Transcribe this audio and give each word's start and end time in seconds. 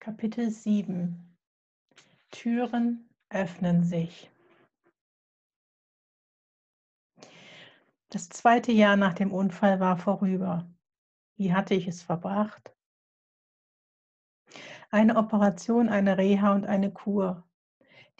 Kapitel 0.00 0.48
7 0.48 1.36
Türen 2.30 3.10
öffnen 3.30 3.82
sich. 3.82 4.30
Das 8.08 8.28
zweite 8.28 8.70
Jahr 8.70 8.96
nach 8.96 9.14
dem 9.14 9.32
Unfall 9.32 9.80
war 9.80 9.96
vorüber. 9.96 10.70
Wie 11.36 11.52
hatte 11.52 11.74
ich 11.74 11.88
es 11.88 12.00
verbracht? 12.00 12.72
Eine 14.90 15.16
Operation, 15.16 15.88
eine 15.88 16.16
Reha 16.16 16.54
und 16.54 16.64
eine 16.64 16.92
Kur. 16.92 17.44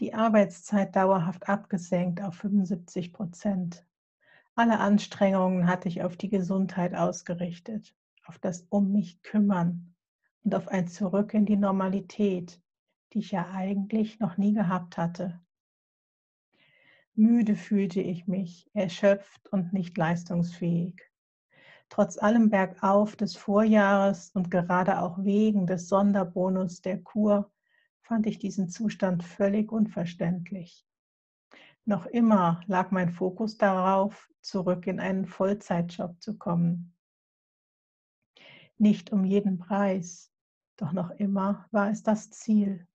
Die 0.00 0.14
Arbeitszeit 0.14 0.96
dauerhaft 0.96 1.48
abgesenkt 1.48 2.20
auf 2.20 2.34
75 2.34 3.12
Prozent. 3.12 3.86
Alle 4.56 4.80
Anstrengungen 4.80 5.68
hatte 5.68 5.86
ich 5.86 6.02
auf 6.02 6.16
die 6.16 6.28
Gesundheit 6.28 6.96
ausgerichtet, 6.96 7.94
auf 8.26 8.40
das 8.40 8.66
Um 8.68 8.90
mich 8.90 9.22
kümmern 9.22 9.94
und 10.44 10.54
auf 10.54 10.68
ein 10.68 10.88
Zurück 10.88 11.34
in 11.34 11.46
die 11.46 11.56
Normalität, 11.56 12.60
die 13.12 13.20
ich 13.20 13.32
ja 13.32 13.50
eigentlich 13.50 14.20
noch 14.20 14.36
nie 14.36 14.54
gehabt 14.54 14.96
hatte. 14.96 15.40
Müde 17.14 17.56
fühlte 17.56 18.00
ich 18.00 18.28
mich, 18.28 18.70
erschöpft 18.74 19.48
und 19.48 19.72
nicht 19.72 19.96
leistungsfähig. 19.98 21.02
Trotz 21.88 22.18
allem 22.18 22.50
Bergauf 22.50 23.16
des 23.16 23.36
Vorjahres 23.36 24.30
und 24.34 24.50
gerade 24.50 25.00
auch 25.00 25.24
wegen 25.24 25.66
des 25.66 25.88
Sonderbonus 25.88 26.82
der 26.82 27.02
Kur 27.02 27.50
fand 28.02 28.26
ich 28.26 28.38
diesen 28.38 28.68
Zustand 28.68 29.24
völlig 29.24 29.72
unverständlich. 29.72 30.86
Noch 31.84 32.06
immer 32.06 32.60
lag 32.66 32.90
mein 32.90 33.10
Fokus 33.10 33.56
darauf, 33.56 34.30
zurück 34.40 34.86
in 34.86 35.00
einen 35.00 35.26
Vollzeitjob 35.26 36.20
zu 36.20 36.36
kommen. 36.36 36.94
Nicht 38.78 39.12
um 39.12 39.24
jeden 39.24 39.58
Preis, 39.58 40.32
doch 40.76 40.92
noch 40.92 41.10
immer 41.10 41.66
war 41.72 41.90
es 41.90 42.02
das 42.04 42.30
Ziel. 42.30 42.86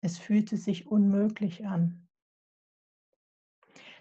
Es 0.00 0.16
fühlte 0.16 0.56
sich 0.56 0.86
unmöglich 0.86 1.66
an. 1.66 2.06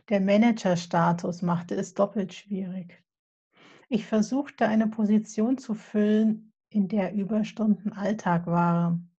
Der 0.09 0.21
Managerstatus 0.21 1.41
machte 1.41 1.75
es 1.75 1.93
doppelt 1.93 2.33
schwierig. 2.33 3.03
Ich 3.89 4.05
versuchte 4.05 4.67
eine 4.67 4.87
Position 4.87 5.57
zu 5.57 5.73
füllen, 5.73 6.53
in 6.69 6.87
der 6.87 7.13
Überstunden 7.13 7.93
Alltag 7.93 8.45
waren. 8.45 9.11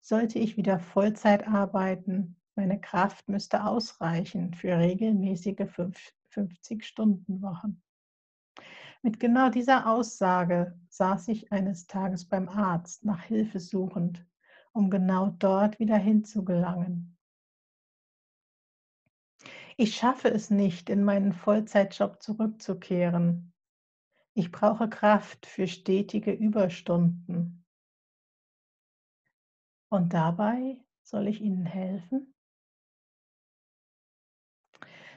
Sollte 0.00 0.38
ich 0.38 0.56
wieder 0.56 0.78
Vollzeit 0.78 1.46
arbeiten, 1.46 2.36
meine 2.54 2.80
Kraft 2.80 3.28
müsste 3.28 3.64
ausreichen 3.64 4.54
für 4.54 4.78
regelmäßige 4.78 5.66
50-Stunden-Wochen. 6.30 7.82
Mit 9.04 9.20
genau 9.20 9.50
dieser 9.50 9.86
Aussage 9.86 10.80
saß 10.88 11.28
ich 11.28 11.52
eines 11.52 11.86
Tages 11.86 12.26
beim 12.26 12.48
Arzt 12.48 13.04
nach 13.04 13.22
Hilfe 13.22 13.60
suchend, 13.60 14.24
um 14.72 14.88
genau 14.88 15.28
dort 15.38 15.78
wieder 15.78 15.98
hinzugelangen. 15.98 17.18
Ich 19.76 19.94
schaffe 19.94 20.28
es 20.28 20.48
nicht, 20.48 20.88
in 20.88 21.04
meinen 21.04 21.34
Vollzeitjob 21.34 22.22
zurückzukehren. 22.22 23.52
Ich 24.32 24.50
brauche 24.50 24.88
Kraft 24.88 25.44
für 25.44 25.68
stetige 25.68 26.32
Überstunden. 26.32 27.66
Und 29.90 30.14
dabei 30.14 30.80
soll 31.02 31.28
ich 31.28 31.42
Ihnen 31.42 31.66
helfen? 31.66 32.34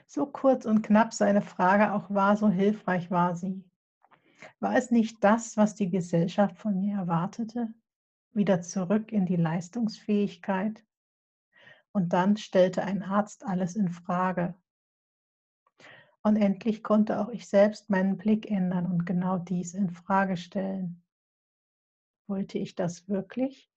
So 0.08 0.26
kurz 0.26 0.66
und 0.66 0.82
knapp 0.82 1.14
seine 1.14 1.42
Frage 1.42 1.94
auch 1.94 2.10
war, 2.10 2.36
so 2.36 2.50
hilfreich 2.50 3.10
war 3.10 3.34
sie. 3.34 3.64
War 4.60 4.76
es 4.76 4.92
nicht 4.92 5.24
das, 5.24 5.58
was 5.58 5.76
die 5.76 5.90
Gesellschaft 5.90 6.58
von 6.58 6.80
mir 6.80 6.98
erwartete? 6.98 7.74
Wieder 8.34 8.62
zurück 8.62 9.12
in 9.12 9.26
die 9.26 9.36
Leistungsfähigkeit? 9.36 10.84
Und 11.92 12.14
dann 12.14 12.38
stellte 12.38 12.84
ein 12.84 13.02
Arzt 13.02 13.46
alles 13.46 13.76
in 13.76 13.90
Frage. 13.90 14.54
Und 16.22 16.36
endlich 16.36 16.84
konnte 16.84 17.20
auch 17.20 17.30
ich 17.30 17.48
selbst 17.48 17.90
meinen 17.90 18.18
Blick 18.18 18.52
ändern 18.52 18.86
und 18.86 19.06
genau 19.06 19.38
dies 19.38 19.74
in 19.74 19.90
Frage 19.90 20.38
stellen. 20.38 21.02
Wollte 22.28 22.60
ich 22.60 22.76
das 22.76 23.08
wirklich? 23.08 23.72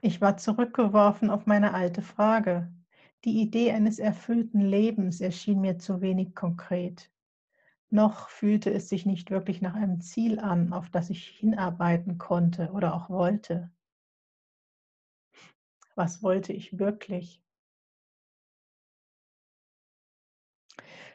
Ich 0.00 0.20
war 0.20 0.36
zurückgeworfen 0.36 1.30
auf 1.30 1.46
meine 1.46 1.74
alte 1.74 2.02
Frage. 2.02 2.72
Die 3.24 3.40
Idee 3.40 3.72
eines 3.72 3.98
erfüllten 3.98 4.60
Lebens 4.60 5.20
erschien 5.20 5.60
mir 5.60 5.78
zu 5.78 6.00
wenig 6.00 6.34
konkret. 6.34 7.10
Noch 7.90 8.28
fühlte 8.28 8.72
es 8.72 8.88
sich 8.88 9.06
nicht 9.06 9.30
wirklich 9.32 9.60
nach 9.60 9.74
einem 9.74 10.00
Ziel 10.00 10.38
an, 10.38 10.72
auf 10.72 10.88
das 10.90 11.10
ich 11.10 11.26
hinarbeiten 11.26 12.16
konnte 12.18 12.70
oder 12.72 12.94
auch 12.94 13.10
wollte. 13.10 13.72
Was 15.96 16.22
wollte 16.22 16.52
ich 16.52 16.78
wirklich? 16.78 17.42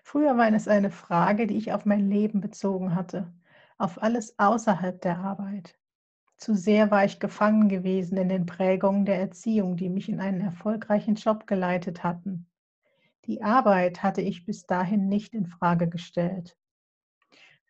Früher 0.03 0.37
war 0.37 0.51
es 0.53 0.67
eine 0.67 0.91
Frage, 0.91 1.47
die 1.47 1.57
ich 1.57 1.71
auf 1.73 1.85
mein 1.85 2.09
Leben 2.09 2.41
bezogen 2.41 2.93
hatte, 2.95 3.33
auf 3.77 4.01
alles 4.03 4.37
außerhalb 4.37 5.01
der 5.01 5.19
Arbeit. 5.19 5.77
Zu 6.37 6.55
sehr 6.55 6.91
war 6.91 7.05
ich 7.05 7.19
gefangen 7.19 7.69
gewesen 7.69 8.17
in 8.17 8.29
den 8.29 8.45
Prägungen 8.45 9.05
der 9.05 9.19
Erziehung, 9.19 9.77
die 9.77 9.89
mich 9.89 10.09
in 10.09 10.19
einen 10.19 10.41
erfolgreichen 10.41 11.15
Job 11.15 11.47
geleitet 11.47 12.03
hatten. 12.03 12.47
Die 13.25 13.43
Arbeit 13.43 14.03
hatte 14.03 14.21
ich 14.21 14.45
bis 14.45 14.65
dahin 14.65 15.09
nicht 15.09 15.33
in 15.33 15.47
Frage 15.47 15.89
gestellt. 15.89 16.57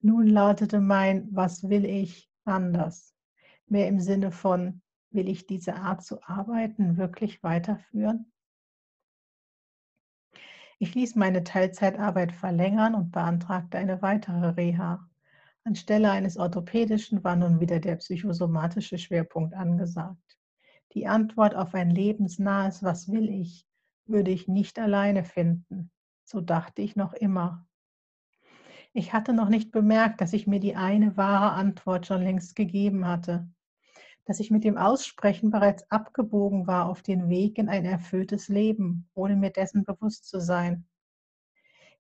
Nun 0.02 0.28
lautete 0.28 0.82
mein 0.82 1.28
Was 1.32 1.70
will 1.70 1.86
ich 1.86 2.30
anders, 2.44 3.16
mehr 3.68 3.88
im 3.88 4.00
Sinne 4.00 4.32
von 4.32 4.82
Will 5.14 5.28
ich 5.28 5.46
diese 5.46 5.76
Art 5.76 6.04
zu 6.04 6.24
arbeiten 6.24 6.96
wirklich 6.96 7.44
weiterführen? 7.44 8.32
Ich 10.80 10.96
ließ 10.96 11.16
meine 11.16 11.44
Teilzeitarbeit 11.44 12.32
verlängern 12.32 12.96
und 12.96 13.12
beantragte 13.12 13.78
eine 13.78 14.02
weitere 14.02 14.48
Reha. 14.48 15.08
Anstelle 15.66 16.10
eines 16.10 16.38
orthopädischen 16.38 17.24
war 17.24 17.36
nun 17.36 17.60
wieder 17.60 17.80
der 17.80 17.98
psychosomatische 17.98 18.98
Schwerpunkt 18.98 19.54
angesagt. 19.54 20.40
Die 20.94 21.08
Antwort 21.08 21.56
auf 21.56 21.76
ein 21.76 21.92
lebensnahes 21.92 22.82
Was 22.82 23.12
will 23.12 23.30
ich, 23.30 23.68
würde 24.06 24.32
ich 24.32 24.48
nicht 24.48 24.80
alleine 24.80 25.24
finden. 25.24 25.92
So 26.24 26.42
dachte 26.42 26.82
ich 26.82 26.96
noch 26.96 27.14
immer. 27.14 27.68
Ich 28.94 29.14
hatte 29.14 29.34
noch 29.34 29.50
nicht 29.50 29.72
bemerkt, 29.72 30.22
dass 30.22 30.34
ich 30.34 30.48
mir 30.48 30.60
die 30.60 30.76
eine 30.76 31.18
wahre 31.18 31.52
Antwort 31.54 32.08
schon 32.08 32.22
längst 32.22 32.56
gegeben 32.56 33.08
hatte 33.08 33.48
dass 34.26 34.40
ich 34.40 34.52
mit 34.52 34.64
dem 34.64 34.78
Aussprechen 34.78 35.50
bereits 35.50 35.90
abgebogen 35.92 36.68
war 36.68 36.88
auf 36.88 37.02
den 37.02 37.30
Weg 37.30 37.58
in 37.58 37.70
ein 37.70 37.86
erfülltes 37.86 38.48
Leben, 38.48 39.10
ohne 39.14 39.36
mir 39.36 39.50
dessen 39.50 39.84
bewusst 39.84 40.28
zu 40.28 40.40
sein. 40.40 40.86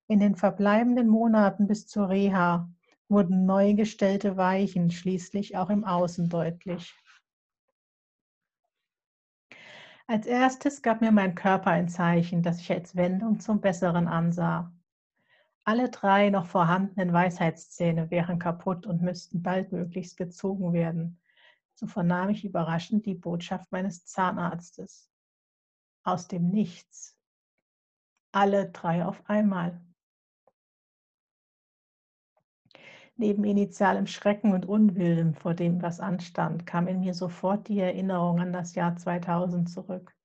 In 0.07 0.19
den 0.19 0.35
verbleibenden 0.35 1.07
Monaten 1.07 1.67
bis 1.67 1.87
zur 1.87 2.09
Reha 2.09 2.69
wurden 3.09 3.45
neu 3.45 3.73
gestellte 3.73 4.37
Weichen 4.37 4.91
schließlich 4.91 5.57
auch 5.57 5.69
im 5.69 5.83
Außen 5.83 6.29
deutlich. 6.29 6.93
Als 10.07 10.27
erstes 10.27 10.81
gab 10.81 11.01
mir 11.01 11.11
mein 11.11 11.35
Körper 11.35 11.71
ein 11.71 11.87
Zeichen, 11.87 12.43
das 12.43 12.59
ich 12.59 12.71
als 12.71 12.95
Wendung 12.95 13.39
zum 13.39 13.61
Besseren 13.61 14.07
ansah. 14.07 14.73
Alle 15.63 15.89
drei 15.89 16.31
noch 16.31 16.47
vorhandenen 16.47 17.13
Weisheitszähne 17.13 18.09
wären 18.09 18.39
kaputt 18.39 18.87
und 18.87 19.01
müssten 19.01 19.43
baldmöglichst 19.43 20.17
gezogen 20.17 20.73
werden, 20.73 21.21
so 21.75 21.85
vernahm 21.85 22.29
ich 22.29 22.43
überraschend 22.43 23.05
die 23.05 23.13
Botschaft 23.13 23.71
meines 23.71 24.05
Zahnarztes. 24.05 25.09
Aus 26.03 26.27
dem 26.27 26.49
Nichts. 26.49 27.15
Alle 28.31 28.71
drei 28.71 29.05
auf 29.05 29.29
einmal. 29.29 29.79
Neben 33.15 33.43
initialem 33.43 34.07
Schrecken 34.07 34.53
und 34.53 34.65
Unwillen 34.65 35.35
vor 35.35 35.53
dem, 35.53 35.83
was 35.83 35.99
anstand, 35.99 36.65
kam 36.65 36.87
in 36.87 37.01
mir 37.01 37.13
sofort 37.13 37.67
die 37.67 37.79
Erinnerung 37.79 38.39
an 38.39 38.51
das 38.51 38.73
Jahr 38.73 38.95
2000 38.95 39.69
zurück. 39.69 40.15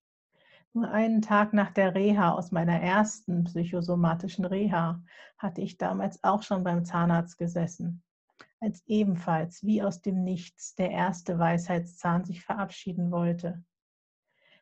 Nur 0.77 0.91
einen 0.91 1.23
Tag 1.23 1.55
nach 1.55 1.71
der 1.71 1.95
Reha 1.95 2.33
aus 2.33 2.53
meiner 2.53 2.79
ersten 2.79 3.45
psychosomatischen 3.45 4.45
Reha 4.45 5.03
hatte 5.39 5.63
ich 5.63 5.79
damals 5.79 6.23
auch 6.23 6.43
schon 6.43 6.65
beim 6.65 6.85
Zahnarzt 6.85 7.39
gesessen 7.39 8.03
als 8.61 8.83
ebenfalls 8.87 9.65
wie 9.65 9.83
aus 9.83 10.03
dem 10.03 10.23
Nichts 10.23 10.75
der 10.75 10.91
erste 10.91 11.39
Weisheitszahn 11.39 12.27
sich 12.27 12.45
verabschieden 12.45 13.11
wollte. 13.11 13.65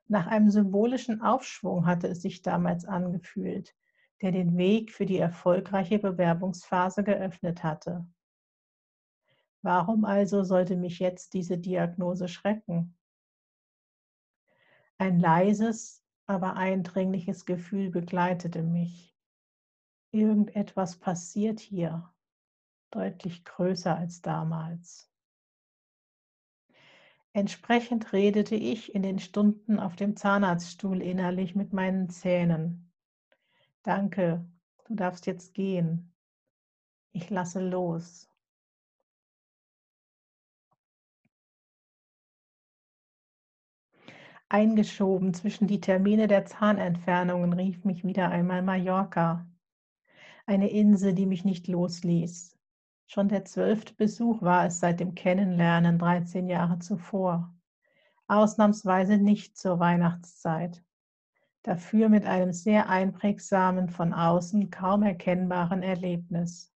Nach 0.06 0.28
einem 0.28 0.50
symbolischen 0.50 1.20
Aufschwung 1.20 1.84
hatte 1.84 2.06
es 2.06 2.22
sich 2.22 2.42
damals 2.42 2.84
angefühlt, 2.84 3.74
der 4.22 4.30
den 4.30 4.56
Weg 4.56 4.92
für 4.92 5.06
die 5.06 5.18
erfolgreiche 5.18 5.98
Bewerbungsphase 5.98 7.02
geöffnet 7.02 7.64
hatte. 7.64 8.06
Warum 9.62 10.04
also 10.04 10.44
sollte 10.44 10.76
mich 10.76 11.00
jetzt 11.00 11.34
diese 11.34 11.58
Diagnose 11.58 12.28
schrecken? 12.28 12.96
Ein 14.98 15.18
leises, 15.18 16.03
aber 16.26 16.56
eindringliches 16.56 17.44
Gefühl 17.46 17.90
begleitete 17.90 18.62
mich. 18.62 19.14
Irgendetwas 20.10 20.96
passiert 20.96 21.60
hier 21.60 22.12
deutlich 22.90 23.44
größer 23.44 23.96
als 23.96 24.22
damals. 24.22 25.10
Entsprechend 27.32 28.12
redete 28.12 28.54
ich 28.54 28.94
in 28.94 29.02
den 29.02 29.18
Stunden 29.18 29.80
auf 29.80 29.96
dem 29.96 30.16
Zahnarztstuhl 30.16 31.02
innerlich 31.02 31.56
mit 31.56 31.72
meinen 31.72 32.08
Zähnen. 32.08 32.92
Danke, 33.82 34.46
du 34.86 34.94
darfst 34.94 35.26
jetzt 35.26 35.52
gehen. 35.52 36.14
Ich 37.10 37.30
lasse 37.30 37.60
los. 37.60 38.30
Eingeschoben 44.54 45.34
zwischen 45.34 45.66
die 45.66 45.80
Termine 45.80 46.28
der 46.28 46.44
Zahnentfernungen 46.44 47.54
rief 47.54 47.84
mich 47.84 48.04
wieder 48.04 48.28
einmal 48.28 48.62
Mallorca. 48.62 49.44
Eine 50.46 50.70
Insel, 50.70 51.12
die 51.12 51.26
mich 51.26 51.44
nicht 51.44 51.66
losließ. 51.66 52.56
Schon 53.08 53.28
der 53.28 53.44
zwölfte 53.44 53.94
Besuch 53.94 54.42
war 54.42 54.66
es 54.66 54.78
seit 54.78 55.00
dem 55.00 55.16
Kennenlernen 55.16 55.98
13 55.98 56.48
Jahre 56.48 56.78
zuvor. 56.78 57.52
Ausnahmsweise 58.28 59.16
nicht 59.18 59.58
zur 59.58 59.80
Weihnachtszeit. 59.80 60.84
Dafür 61.64 62.08
mit 62.08 62.24
einem 62.24 62.52
sehr 62.52 62.88
einprägsamen, 62.88 63.88
von 63.88 64.12
außen 64.12 64.70
kaum 64.70 65.02
erkennbaren 65.02 65.82
Erlebnis. 65.82 66.72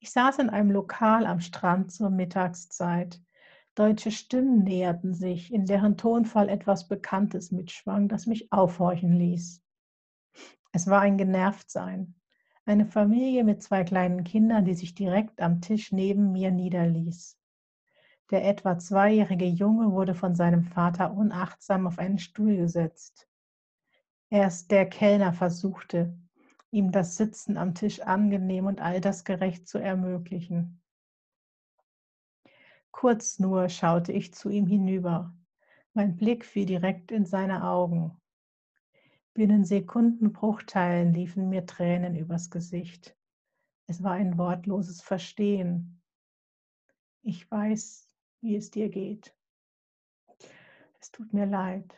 Ich 0.00 0.10
saß 0.10 0.38
in 0.40 0.50
einem 0.50 0.70
Lokal 0.70 1.24
am 1.24 1.40
Strand 1.40 1.92
zur 1.92 2.10
Mittagszeit. 2.10 3.22
Deutsche 3.74 4.10
Stimmen 4.10 4.64
näherten 4.64 5.14
sich, 5.14 5.50
in 5.50 5.64
deren 5.64 5.96
Tonfall 5.96 6.50
etwas 6.50 6.88
Bekanntes 6.88 7.52
mitschwang, 7.52 8.06
das 8.08 8.26
mich 8.26 8.52
aufhorchen 8.52 9.14
ließ. 9.14 9.62
Es 10.72 10.86
war 10.88 11.00
ein 11.00 11.16
Genervtsein. 11.16 12.14
Eine 12.66 12.84
Familie 12.84 13.44
mit 13.44 13.62
zwei 13.62 13.82
kleinen 13.82 14.24
Kindern, 14.24 14.66
die 14.66 14.74
sich 14.74 14.94
direkt 14.94 15.40
am 15.40 15.62
Tisch 15.62 15.90
neben 15.90 16.32
mir 16.32 16.50
niederließ. 16.50 17.38
Der 18.30 18.46
etwa 18.46 18.78
zweijährige 18.78 19.46
Junge 19.46 19.90
wurde 19.92 20.14
von 20.14 20.34
seinem 20.34 20.64
Vater 20.64 21.14
unachtsam 21.14 21.86
auf 21.86 21.98
einen 21.98 22.18
Stuhl 22.18 22.56
gesetzt. 22.56 23.26
Erst 24.28 24.70
der 24.70 24.86
Kellner 24.86 25.32
versuchte, 25.32 26.14
ihm 26.70 26.92
das 26.92 27.16
Sitzen 27.16 27.56
am 27.56 27.74
Tisch 27.74 28.00
angenehm 28.00 28.66
und 28.66 28.82
altersgerecht 28.82 29.66
zu 29.66 29.78
ermöglichen. 29.78 30.81
Kurz 32.92 33.38
nur 33.38 33.68
schaute 33.68 34.12
ich 34.12 34.32
zu 34.32 34.48
ihm 34.48 34.66
hinüber. 34.66 35.34
Mein 35.94 36.16
Blick 36.16 36.44
fiel 36.44 36.66
direkt 36.66 37.10
in 37.10 37.26
seine 37.26 37.64
Augen. 37.64 38.16
Binnen 39.34 39.64
Sekundenbruchteilen 39.64 41.12
liefen 41.12 41.48
mir 41.48 41.66
Tränen 41.66 42.16
übers 42.16 42.50
Gesicht. 42.50 43.16
Es 43.86 44.02
war 44.02 44.12
ein 44.12 44.38
wortloses 44.38 45.00
Verstehen. 45.02 46.00
Ich 47.22 47.50
weiß, 47.50 48.08
wie 48.40 48.56
es 48.56 48.70
dir 48.70 48.88
geht. 48.88 49.34
Es 51.00 51.10
tut 51.10 51.32
mir 51.32 51.46
leid. 51.46 51.94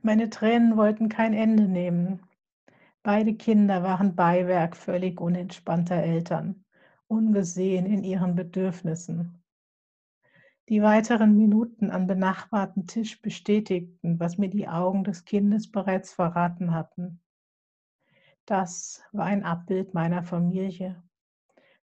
Meine 0.00 0.30
Tränen 0.30 0.76
wollten 0.76 1.08
kein 1.08 1.34
Ende 1.34 1.68
nehmen. 1.68 2.20
Beide 3.04 3.34
Kinder 3.34 3.82
waren 3.82 4.14
Beiwerk 4.14 4.76
völlig 4.76 5.20
unentspannter 5.20 5.96
Eltern, 5.96 6.64
ungesehen 7.08 7.84
in 7.86 8.04
ihren 8.04 8.36
Bedürfnissen. 8.36 9.42
Die 10.68 10.82
weiteren 10.82 11.36
Minuten 11.36 11.90
am 11.90 12.06
benachbarten 12.06 12.86
Tisch 12.86 13.20
bestätigten, 13.20 14.20
was 14.20 14.38
mir 14.38 14.48
die 14.48 14.68
Augen 14.68 15.02
des 15.02 15.24
Kindes 15.24 15.68
bereits 15.70 16.12
verraten 16.12 16.72
hatten. 16.72 17.20
Das 18.46 19.02
war 19.10 19.26
ein 19.26 19.44
Abbild 19.44 19.94
meiner 19.94 20.22
Familie. 20.22 21.02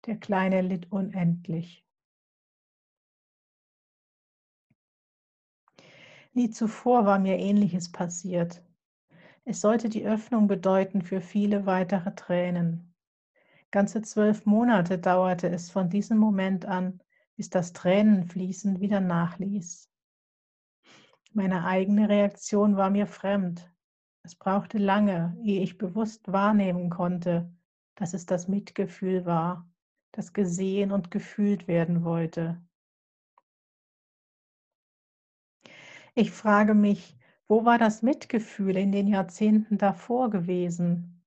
Der 0.04 0.18
Kleine 0.18 0.60
litt 0.60 0.92
unendlich. 0.92 1.86
Nie 6.34 6.50
zuvor 6.50 7.06
war 7.06 7.18
mir 7.18 7.38
Ähnliches 7.38 7.90
passiert. 7.90 8.65
Es 9.48 9.60
sollte 9.60 9.88
die 9.88 10.04
Öffnung 10.04 10.48
bedeuten 10.48 11.02
für 11.02 11.20
viele 11.20 11.66
weitere 11.66 12.12
Tränen. 12.16 12.92
Ganze 13.70 14.02
zwölf 14.02 14.44
Monate 14.44 14.98
dauerte 14.98 15.48
es 15.48 15.70
von 15.70 15.88
diesem 15.88 16.18
Moment 16.18 16.66
an, 16.66 17.00
bis 17.36 17.48
das 17.48 17.72
Tränenfließen 17.72 18.80
wieder 18.80 18.98
nachließ. 19.00 19.88
Meine 21.32 21.64
eigene 21.64 22.08
Reaktion 22.08 22.76
war 22.76 22.90
mir 22.90 23.06
fremd. 23.06 23.72
Es 24.24 24.34
brauchte 24.34 24.78
lange, 24.78 25.38
ehe 25.40 25.62
ich 25.62 25.78
bewusst 25.78 26.26
wahrnehmen 26.32 26.90
konnte, 26.90 27.54
dass 27.94 28.14
es 28.14 28.26
das 28.26 28.48
Mitgefühl 28.48 29.26
war, 29.26 29.70
das 30.10 30.32
gesehen 30.32 30.90
und 30.90 31.12
gefühlt 31.12 31.68
werden 31.68 32.02
wollte. 32.02 32.60
Ich 36.16 36.32
frage 36.32 36.74
mich, 36.74 37.15
wo 37.48 37.64
war 37.64 37.78
das 37.78 38.02
Mitgefühl 38.02 38.76
in 38.76 38.92
den 38.92 39.06
Jahrzehnten 39.06 39.78
davor 39.78 40.30
gewesen? 40.30 41.22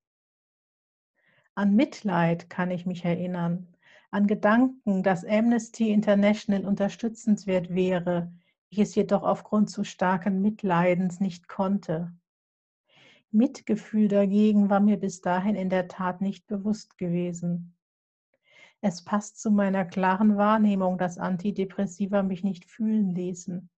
An 1.56 1.76
Mitleid 1.76 2.50
kann 2.50 2.72
ich 2.72 2.86
mich 2.86 3.06
erinnern, 3.06 3.68
an 4.12 4.28
Gedanken, 4.28 5.04
dass 5.04 5.26
Amnesty 5.26 5.92
International 5.92 6.66
unterstützenswert 6.66 7.70
wäre, 7.74 8.32
ich 8.70 8.80
es 8.80 8.96
jedoch 8.96 9.24
aufgrund 9.24 9.70
zu 9.70 9.84
starken 9.84 10.42
Mitleidens 10.42 11.20
nicht 11.20 11.48
konnte. 11.48 12.14
Mitgefühl 13.32 14.08
dagegen 14.08 14.70
war 14.70 14.80
mir 14.80 14.98
bis 14.98 15.22
dahin 15.22 15.56
in 15.56 15.70
der 15.70 15.88
Tat 15.88 16.22
nicht 16.22 16.48
bewusst 16.48 16.98
gewesen. 16.98 17.76
Es 18.82 19.04
passt 19.04 19.40
zu 19.40 19.52
meiner 19.52 19.86
klaren 19.86 20.38
Wahrnehmung, 20.38 20.98
dass 20.98 21.18
Antidepressiva 21.18 22.24
mich 22.24 22.44
nicht 22.44 22.66
fühlen 22.66 23.14
ließen. 23.14 23.70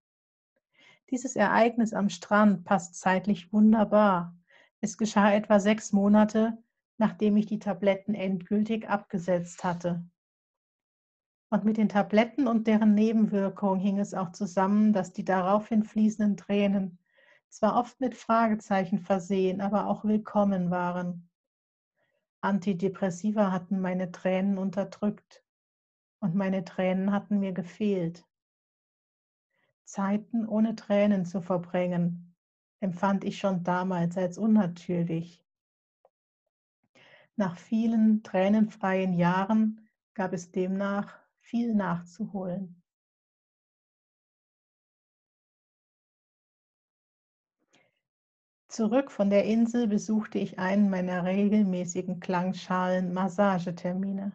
Dieses 1.12 1.36
Ereignis 1.36 1.92
am 1.92 2.08
Strand 2.08 2.64
passt 2.64 2.94
zeitlich 2.94 3.52
wunderbar. 3.52 4.34
Es 4.80 4.96
geschah 4.96 5.30
etwa 5.30 5.60
sechs 5.60 5.92
Monate, 5.92 6.56
nachdem 6.96 7.36
ich 7.36 7.44
die 7.44 7.58
Tabletten 7.58 8.14
endgültig 8.14 8.88
abgesetzt 8.88 9.62
hatte. 9.62 10.08
Und 11.50 11.66
mit 11.66 11.76
den 11.76 11.90
Tabletten 11.90 12.46
und 12.46 12.66
deren 12.66 12.94
Nebenwirkungen 12.94 13.78
hing 13.78 13.98
es 13.98 14.14
auch 14.14 14.32
zusammen, 14.32 14.94
dass 14.94 15.12
die 15.12 15.24
daraufhin 15.26 15.84
fließenden 15.84 16.38
Tränen 16.38 16.98
zwar 17.50 17.78
oft 17.78 18.00
mit 18.00 18.14
Fragezeichen 18.14 18.98
versehen, 18.98 19.60
aber 19.60 19.88
auch 19.88 20.04
willkommen 20.04 20.70
waren. 20.70 21.28
Antidepressiva 22.40 23.52
hatten 23.52 23.82
meine 23.82 24.12
Tränen 24.12 24.56
unterdrückt 24.56 25.44
und 26.20 26.34
meine 26.34 26.64
Tränen 26.64 27.12
hatten 27.12 27.38
mir 27.38 27.52
gefehlt. 27.52 28.24
Zeiten 29.84 30.46
ohne 30.46 30.76
Tränen 30.76 31.24
zu 31.24 31.40
verbringen, 31.40 32.34
empfand 32.80 33.24
ich 33.24 33.38
schon 33.38 33.64
damals 33.64 34.16
als 34.16 34.38
unnatürlich. 34.38 35.44
Nach 37.36 37.56
vielen 37.56 38.22
tränenfreien 38.22 39.14
Jahren 39.14 39.88
gab 40.14 40.32
es 40.32 40.50
demnach 40.50 41.18
viel 41.40 41.74
nachzuholen. 41.74 42.82
Zurück 48.68 49.10
von 49.10 49.30
der 49.30 49.44
Insel 49.44 49.86
besuchte 49.86 50.38
ich 50.38 50.58
einen 50.58 50.90
meiner 50.90 51.24
regelmäßigen 51.24 52.20
Klangschalen-Massagetermine. 52.20 54.32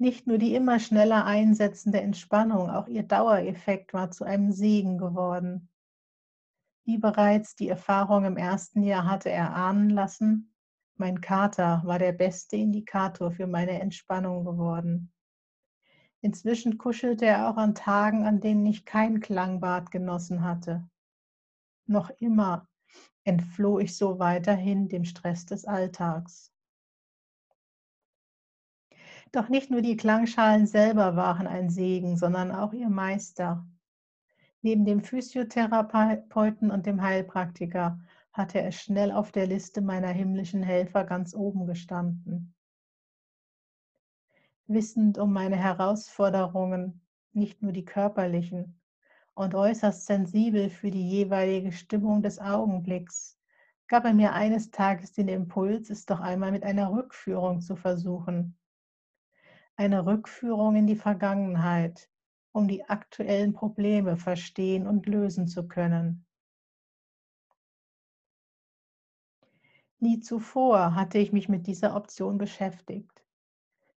Nicht 0.00 0.26
nur 0.26 0.38
die 0.38 0.54
immer 0.54 0.80
schneller 0.80 1.26
einsetzende 1.26 2.00
Entspannung, 2.00 2.70
auch 2.70 2.88
ihr 2.88 3.02
Dauereffekt 3.02 3.92
war 3.92 4.10
zu 4.10 4.24
einem 4.24 4.50
Segen 4.50 4.96
geworden. 4.96 5.68
Wie 6.86 6.96
bereits 6.96 7.54
die 7.54 7.68
Erfahrung 7.68 8.24
im 8.24 8.38
ersten 8.38 8.82
Jahr 8.82 9.04
hatte 9.04 9.28
erahnen 9.28 9.90
lassen, 9.90 10.54
mein 10.96 11.20
Kater 11.20 11.82
war 11.84 11.98
der 11.98 12.12
beste 12.12 12.56
Indikator 12.56 13.30
für 13.30 13.46
meine 13.46 13.78
Entspannung 13.78 14.46
geworden. 14.46 15.12
Inzwischen 16.22 16.78
kuschelte 16.78 17.26
er 17.26 17.50
auch 17.50 17.58
an 17.58 17.74
Tagen, 17.74 18.24
an 18.24 18.40
denen 18.40 18.64
ich 18.64 18.86
kein 18.86 19.20
Klangbad 19.20 19.90
genossen 19.90 20.42
hatte. 20.42 20.88
Noch 21.86 22.08
immer 22.20 22.66
entfloh 23.24 23.78
ich 23.78 23.94
so 23.98 24.18
weiterhin 24.18 24.88
dem 24.88 25.04
Stress 25.04 25.44
des 25.44 25.66
Alltags. 25.66 26.54
Doch 29.32 29.48
nicht 29.48 29.70
nur 29.70 29.80
die 29.80 29.96
Klangschalen 29.96 30.66
selber 30.66 31.14
waren 31.14 31.46
ein 31.46 31.70
Segen, 31.70 32.16
sondern 32.16 32.50
auch 32.50 32.72
ihr 32.72 32.88
Meister. 32.88 33.64
Neben 34.60 34.84
dem 34.84 35.02
Physiotherapeuten 35.02 36.70
und 36.70 36.84
dem 36.84 37.00
Heilpraktiker 37.00 38.00
hatte 38.32 38.60
er 38.60 38.72
schnell 38.72 39.12
auf 39.12 39.30
der 39.30 39.46
Liste 39.46 39.82
meiner 39.82 40.08
himmlischen 40.08 40.62
Helfer 40.62 41.04
ganz 41.04 41.34
oben 41.34 41.66
gestanden. 41.66 42.54
Wissend 44.66 45.16
um 45.16 45.32
meine 45.32 45.56
Herausforderungen, 45.56 47.00
nicht 47.32 47.62
nur 47.62 47.72
die 47.72 47.84
körperlichen, 47.84 48.80
und 49.34 49.54
äußerst 49.54 50.06
sensibel 50.06 50.70
für 50.70 50.90
die 50.90 51.08
jeweilige 51.08 51.72
Stimmung 51.72 52.22
des 52.22 52.38
Augenblicks, 52.38 53.38
gab 53.86 54.04
er 54.04 54.12
mir 54.12 54.32
eines 54.32 54.70
Tages 54.70 55.12
den 55.12 55.28
Impuls, 55.28 55.88
es 55.88 56.04
doch 56.04 56.20
einmal 56.20 56.52
mit 56.52 56.64
einer 56.64 56.92
Rückführung 56.92 57.60
zu 57.60 57.76
versuchen. 57.76 58.56
Eine 59.80 60.04
Rückführung 60.04 60.76
in 60.76 60.86
die 60.86 60.94
Vergangenheit, 60.94 62.10
um 62.52 62.68
die 62.68 62.84
aktuellen 62.84 63.54
Probleme 63.54 64.18
verstehen 64.18 64.86
und 64.86 65.06
lösen 65.06 65.48
zu 65.48 65.68
können. 65.68 66.26
Nie 69.98 70.20
zuvor 70.20 70.94
hatte 70.94 71.16
ich 71.16 71.32
mich 71.32 71.48
mit 71.48 71.66
dieser 71.66 71.96
Option 71.96 72.36
beschäftigt. 72.36 73.24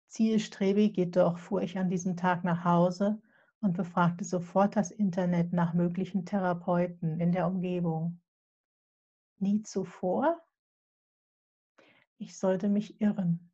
Zielstrebig 0.08 0.96
jedoch 0.96 1.38
fuhr 1.38 1.62
ich 1.62 1.78
an 1.78 1.90
diesem 1.90 2.16
Tag 2.16 2.46
nach 2.46 2.63
Hause 2.63 3.22
und 3.60 3.75
befragte 3.75 4.24
sofort 4.24 4.78
das 4.78 4.90
Internet 4.90 5.52
nach 5.52 5.74
möglichen 5.74 6.25
Therapeuten 6.25 7.20
in 7.20 7.34
der 7.34 7.46
Umgebung. 7.46 8.22
Nie 9.38 9.63
zuvor? 9.63 10.42
Ich 12.20 12.38
sollte 12.38 12.70
mich 12.70 13.02
irren. 13.02 13.53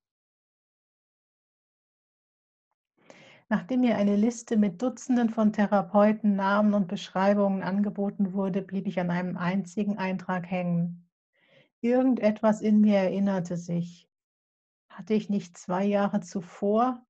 Nachdem 3.52 3.82
mir 3.82 3.98
eine 3.98 4.16
Liste 4.16 4.58
mit 4.58 4.80
Dutzenden 4.80 5.30
von 5.30 5.52
Therapeuten, 5.52 6.36
Namen 6.36 6.76
und 6.76 6.88
Beschreibungen 6.88 7.64
angeboten 7.64 8.34
wurde, 8.34 8.62
blieb 8.62 8.86
ich 8.86 9.00
an 9.00 9.10
einem 9.10 9.38
einzigen 9.38 9.98
Eintrag 9.98 10.46
hängen. 10.50 11.10
Irgendetwas 11.82 12.62
in 12.62 12.80
mir 12.80 12.98
erinnerte 12.98 13.58
sich. 13.58 14.08
Hatte 14.88 15.16
ich 15.16 15.30
nicht 15.30 15.58
zwei 15.58 15.84
Jahre 15.84 16.20
zuvor, 16.20 17.04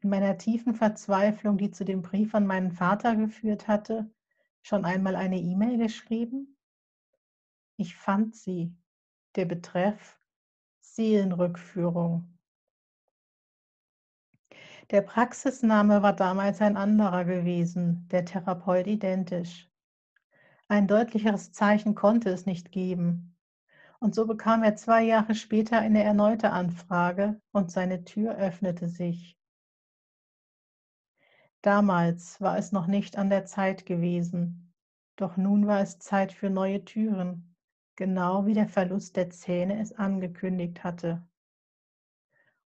in 0.00 0.08
meiner 0.08 0.38
tiefen 0.38 0.74
Verzweiflung, 0.74 1.58
die 1.58 1.70
zu 1.70 1.84
dem 1.84 2.00
Brief 2.00 2.34
an 2.34 2.46
meinen 2.46 2.72
Vater 2.72 3.14
geführt 3.14 3.68
hatte, 3.68 4.10
schon 4.62 4.86
einmal 4.86 5.14
eine 5.14 5.38
E-Mail 5.38 5.76
geschrieben? 5.76 6.56
Ich 7.76 7.96
fand 7.96 8.34
sie. 8.34 8.74
Der 9.36 9.44
Betreff 9.44 10.18
Seelenrückführung. 10.80 12.31
Der 14.90 15.02
Praxisname 15.02 16.02
war 16.02 16.12
damals 16.12 16.60
ein 16.60 16.76
anderer 16.76 17.24
gewesen, 17.24 18.06
der 18.10 18.24
Therapeut 18.24 18.86
identisch. 18.86 19.70
Ein 20.68 20.88
deutlicheres 20.88 21.52
Zeichen 21.52 21.94
konnte 21.94 22.30
es 22.30 22.46
nicht 22.46 22.72
geben. 22.72 23.36
Und 24.00 24.14
so 24.14 24.26
bekam 24.26 24.62
er 24.62 24.74
zwei 24.74 25.04
Jahre 25.04 25.34
später 25.34 25.78
eine 25.78 26.02
erneute 26.02 26.50
Anfrage 26.50 27.40
und 27.52 27.70
seine 27.70 28.04
Tür 28.04 28.36
öffnete 28.36 28.88
sich. 28.88 29.38
Damals 31.62 32.40
war 32.40 32.58
es 32.58 32.72
noch 32.72 32.88
nicht 32.88 33.16
an 33.16 33.30
der 33.30 33.44
Zeit 33.44 33.86
gewesen, 33.86 34.74
doch 35.14 35.36
nun 35.36 35.68
war 35.68 35.80
es 35.80 36.00
Zeit 36.00 36.32
für 36.32 36.50
neue 36.50 36.84
Türen, 36.84 37.54
genau 37.94 38.46
wie 38.46 38.54
der 38.54 38.68
Verlust 38.68 39.16
der 39.16 39.30
Zähne 39.30 39.80
es 39.80 39.92
angekündigt 39.92 40.82
hatte. 40.82 41.22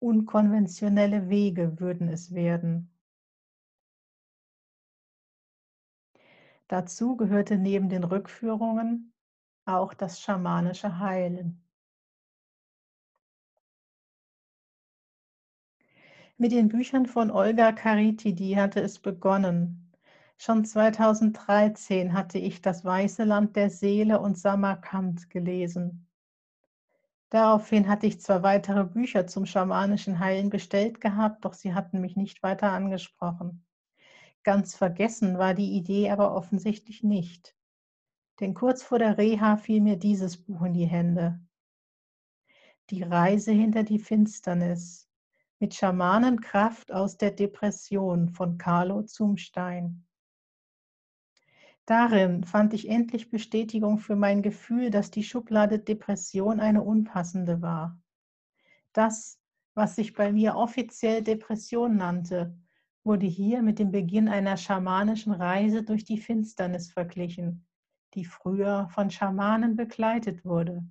Unkonventionelle 0.00 1.28
Wege 1.28 1.81
würden 1.81 2.09
es 2.09 2.35
werden. 2.35 2.90
Dazu 6.69 7.17
gehörte 7.17 7.57
neben 7.57 7.88
den 7.88 8.05
Rückführungen 8.05 9.12
auch 9.64 9.95
das 9.95 10.21
schamanische 10.21 10.99
Heilen. 10.99 11.62
Mit 16.37 16.52
den 16.52 16.69
Büchern 16.69 17.07
von 17.07 17.31
Olga 17.31 17.73
Caritidi 17.73 18.52
hatte 18.55 18.81
es 18.81 18.99
begonnen. 18.99 19.93
Schon 20.37 20.64
2013 20.64 22.12
hatte 22.12 22.38
ich 22.38 22.62
Das 22.62 22.85
Weiße 22.85 23.25
Land 23.25 23.57
der 23.57 23.71
Seele 23.71 24.21
und 24.21 24.38
Samarkand 24.38 25.31
gelesen. 25.31 26.08
Daraufhin 27.30 27.88
hatte 27.88 28.06
ich 28.06 28.20
zwar 28.20 28.42
weitere 28.42 28.85
Bücher 28.85 29.26
zum 29.26 29.44
schamanischen 29.44 30.18
Heilen 30.18 30.49
bestellt 30.49 31.00
gehabt, 31.00 31.44
doch 31.44 31.52
sie 31.52 31.75
hatten 31.75 32.00
mich 32.00 32.16
nicht 32.16 32.42
weiter 32.42 32.73
angesprochen. 32.73 33.66
Ganz 34.44 34.75
vergessen 34.75 35.37
war 35.37 35.52
die 35.52 35.73
Idee 35.73 36.11
aber 36.11 36.35
offensichtlich 36.35 37.02
nicht. 37.02 37.54
Denn 38.40 38.54
kurz 38.54 38.82
vor 38.82 38.99
der 38.99 39.18
Reha 39.18 39.58
fiel 39.58 39.82
mir 39.82 39.99
dieses 39.99 40.42
Buch 40.42 40.62
in 40.62 40.73
die 40.73 40.87
Hände. 40.87 41.40
Die 42.88 43.02
Reise 43.02 43.52
hinter 43.52 43.82
die 43.82 43.99
Finsternis 43.99 45.11
mit 45.58 45.75
Schamanenkraft 45.75 46.92
aus 46.92 47.18
der 47.18 47.32
Depression 47.32 48.30
von 48.30 48.56
Carlo 48.56 49.02
Zumstein. 49.02 50.08
Darin 51.88 52.45
fand 52.45 52.75
ich 52.75 52.90
endlich 52.90 53.30
Bestätigung 53.30 53.99
für 53.99 54.14
mein 54.14 54.42
Gefühl, 54.42 54.90
dass 54.90 55.11
die 55.11 55.23
Schublade 55.23 55.78
Depression 55.78 56.61
eine 56.61 56.83
unpassende 56.83 57.62
war. 57.62 57.99
Das, 58.92 59.40
was 59.73 59.97
sich 59.97 60.12
bei 60.12 60.30
mir 60.30 60.57
offiziell 60.57 61.23
Depression 61.23 61.97
nannte, 61.97 62.54
wurde 63.04 63.25
hier 63.25 63.62
mit 63.62 63.78
dem 63.78 63.90
Beginn 63.90 64.28
einer 64.28 64.59
schamanischen 64.59 65.33
Reise 65.33 65.83
durch 65.83 66.04
die 66.04 66.18
Finsternis 66.18 66.92
verglichen, 66.92 67.66
die 68.12 68.26
früher 68.26 68.90
von 68.90 69.11
Schamanen 69.11 69.75
begleitet 69.75 70.45
wurde. 70.45 70.87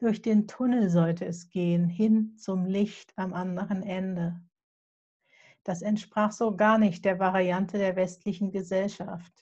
Durch 0.00 0.20
den 0.20 0.46
Tunnel 0.46 0.90
sollte 0.90 1.24
es 1.24 1.48
gehen, 1.48 1.88
hin 1.88 2.36
zum 2.36 2.66
Licht 2.66 3.14
am 3.16 3.32
anderen 3.32 3.82
Ende. 3.82 4.42
Das 5.64 5.80
entsprach 5.80 6.30
so 6.30 6.54
gar 6.54 6.78
nicht 6.78 7.04
der 7.06 7.18
Variante 7.18 7.78
der 7.78 7.96
westlichen 7.96 8.52
Gesellschaft, 8.52 9.32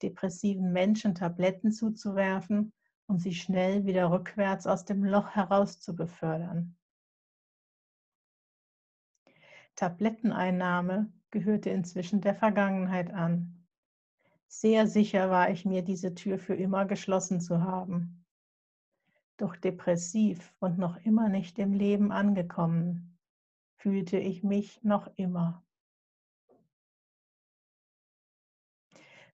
depressiven 0.00 0.72
Menschen 0.72 1.14
Tabletten 1.14 1.72
zuzuwerfen 1.72 2.72
und 3.06 3.20
sie 3.20 3.34
schnell 3.34 3.84
wieder 3.84 4.10
rückwärts 4.10 4.66
aus 4.66 4.84
dem 4.84 5.04
Loch 5.04 5.30
heraus 5.30 5.80
zu 5.80 5.94
befördern. 5.96 6.76
Tabletteneinnahme 9.74 11.12
gehörte 11.30 11.70
inzwischen 11.70 12.20
der 12.20 12.34
Vergangenheit 12.34 13.12
an. 13.12 13.66
Sehr 14.46 14.86
sicher 14.86 15.30
war 15.30 15.50
ich 15.50 15.64
mir, 15.64 15.82
diese 15.82 16.14
Tür 16.14 16.38
für 16.38 16.54
immer 16.54 16.86
geschlossen 16.86 17.40
zu 17.40 17.62
haben. 17.62 18.24
Doch 19.36 19.56
depressiv 19.56 20.54
und 20.60 20.78
noch 20.78 20.96
immer 21.04 21.28
nicht 21.28 21.58
im 21.58 21.72
Leben 21.72 22.10
angekommen, 22.12 23.15
fühlte 23.86 24.18
ich 24.18 24.42
mich 24.42 24.82
noch 24.82 25.08
immer. 25.14 25.64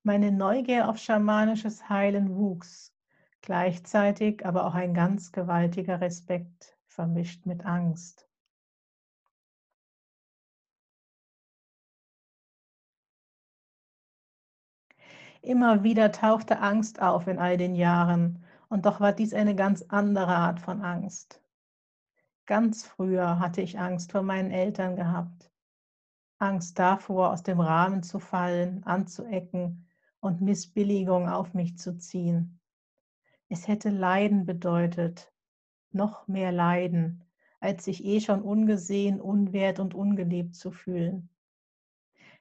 Meine 0.02 0.30
Neugier 0.30 0.90
auf 0.90 0.98
schamanisches 0.98 1.88
Heilen 1.88 2.36
wuchs, 2.36 2.94
gleichzeitig 3.40 4.44
aber 4.44 4.66
auch 4.66 4.74
ein 4.74 4.92
ganz 4.92 5.32
gewaltiger 5.32 6.02
Respekt, 6.02 6.76
vermischt 6.84 7.46
mit 7.46 7.64
Angst. 7.64 8.28
Immer 15.40 15.82
wieder 15.82 16.12
tauchte 16.12 16.58
Angst 16.60 17.00
auf 17.00 17.26
in 17.26 17.38
all 17.38 17.56
den 17.56 17.74
Jahren, 17.74 18.44
und 18.68 18.84
doch 18.84 19.00
war 19.00 19.12
dies 19.14 19.32
eine 19.32 19.54
ganz 19.56 19.82
andere 19.88 20.36
Art 20.36 20.60
von 20.60 20.82
Angst. 20.82 21.41
Ganz 22.52 22.84
früher 22.84 23.38
hatte 23.38 23.62
ich 23.62 23.78
Angst 23.78 24.12
vor 24.12 24.20
meinen 24.20 24.50
Eltern 24.50 24.94
gehabt. 24.94 25.50
Angst 26.38 26.78
davor, 26.78 27.30
aus 27.30 27.42
dem 27.42 27.60
Rahmen 27.60 28.02
zu 28.02 28.18
fallen, 28.18 28.84
anzuecken 28.84 29.88
und 30.20 30.42
Missbilligung 30.42 31.30
auf 31.30 31.54
mich 31.54 31.78
zu 31.78 31.96
ziehen. 31.96 32.60
Es 33.48 33.68
hätte 33.68 33.88
Leiden 33.88 34.44
bedeutet, 34.44 35.32
noch 35.92 36.28
mehr 36.28 36.52
Leiden, 36.52 37.24
als 37.58 37.86
sich 37.86 38.04
eh 38.04 38.20
schon 38.20 38.42
ungesehen, 38.42 39.18
unwert 39.18 39.80
und 39.80 39.94
ungelebt 39.94 40.54
zu 40.54 40.72
fühlen. 40.72 41.30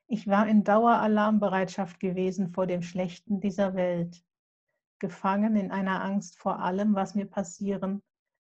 Ich 0.08 0.28
war 0.28 0.46
in 0.46 0.66
Daueralarmbereitschaft 0.66 2.02
gewesen 2.02 2.50
vor 2.50 2.68
dem 2.68 2.82
Schlechten 2.82 3.40
dieser 3.40 3.76
Welt, 3.76 4.26
gefangen 5.00 5.56
in 5.56 5.72
einer 5.72 6.04
Angst 6.04 6.38
vor 6.38 6.60
allem, 6.60 6.96
was 6.96 7.16
mir 7.16 7.28
passieren 7.28 8.04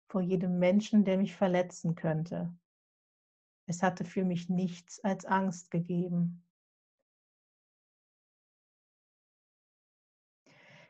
vor 0.06 0.20
jedem 0.20 0.58
Menschen, 0.58 1.04
der 1.04 1.18
mich 1.18 1.34
verletzen 1.34 1.94
könnte. 1.94 2.54
Es 3.66 3.82
hatte 3.82 4.04
für 4.04 4.24
mich 4.24 4.48
nichts 4.48 5.00
als 5.00 5.24
Angst 5.24 5.70
gegeben. 5.70 6.44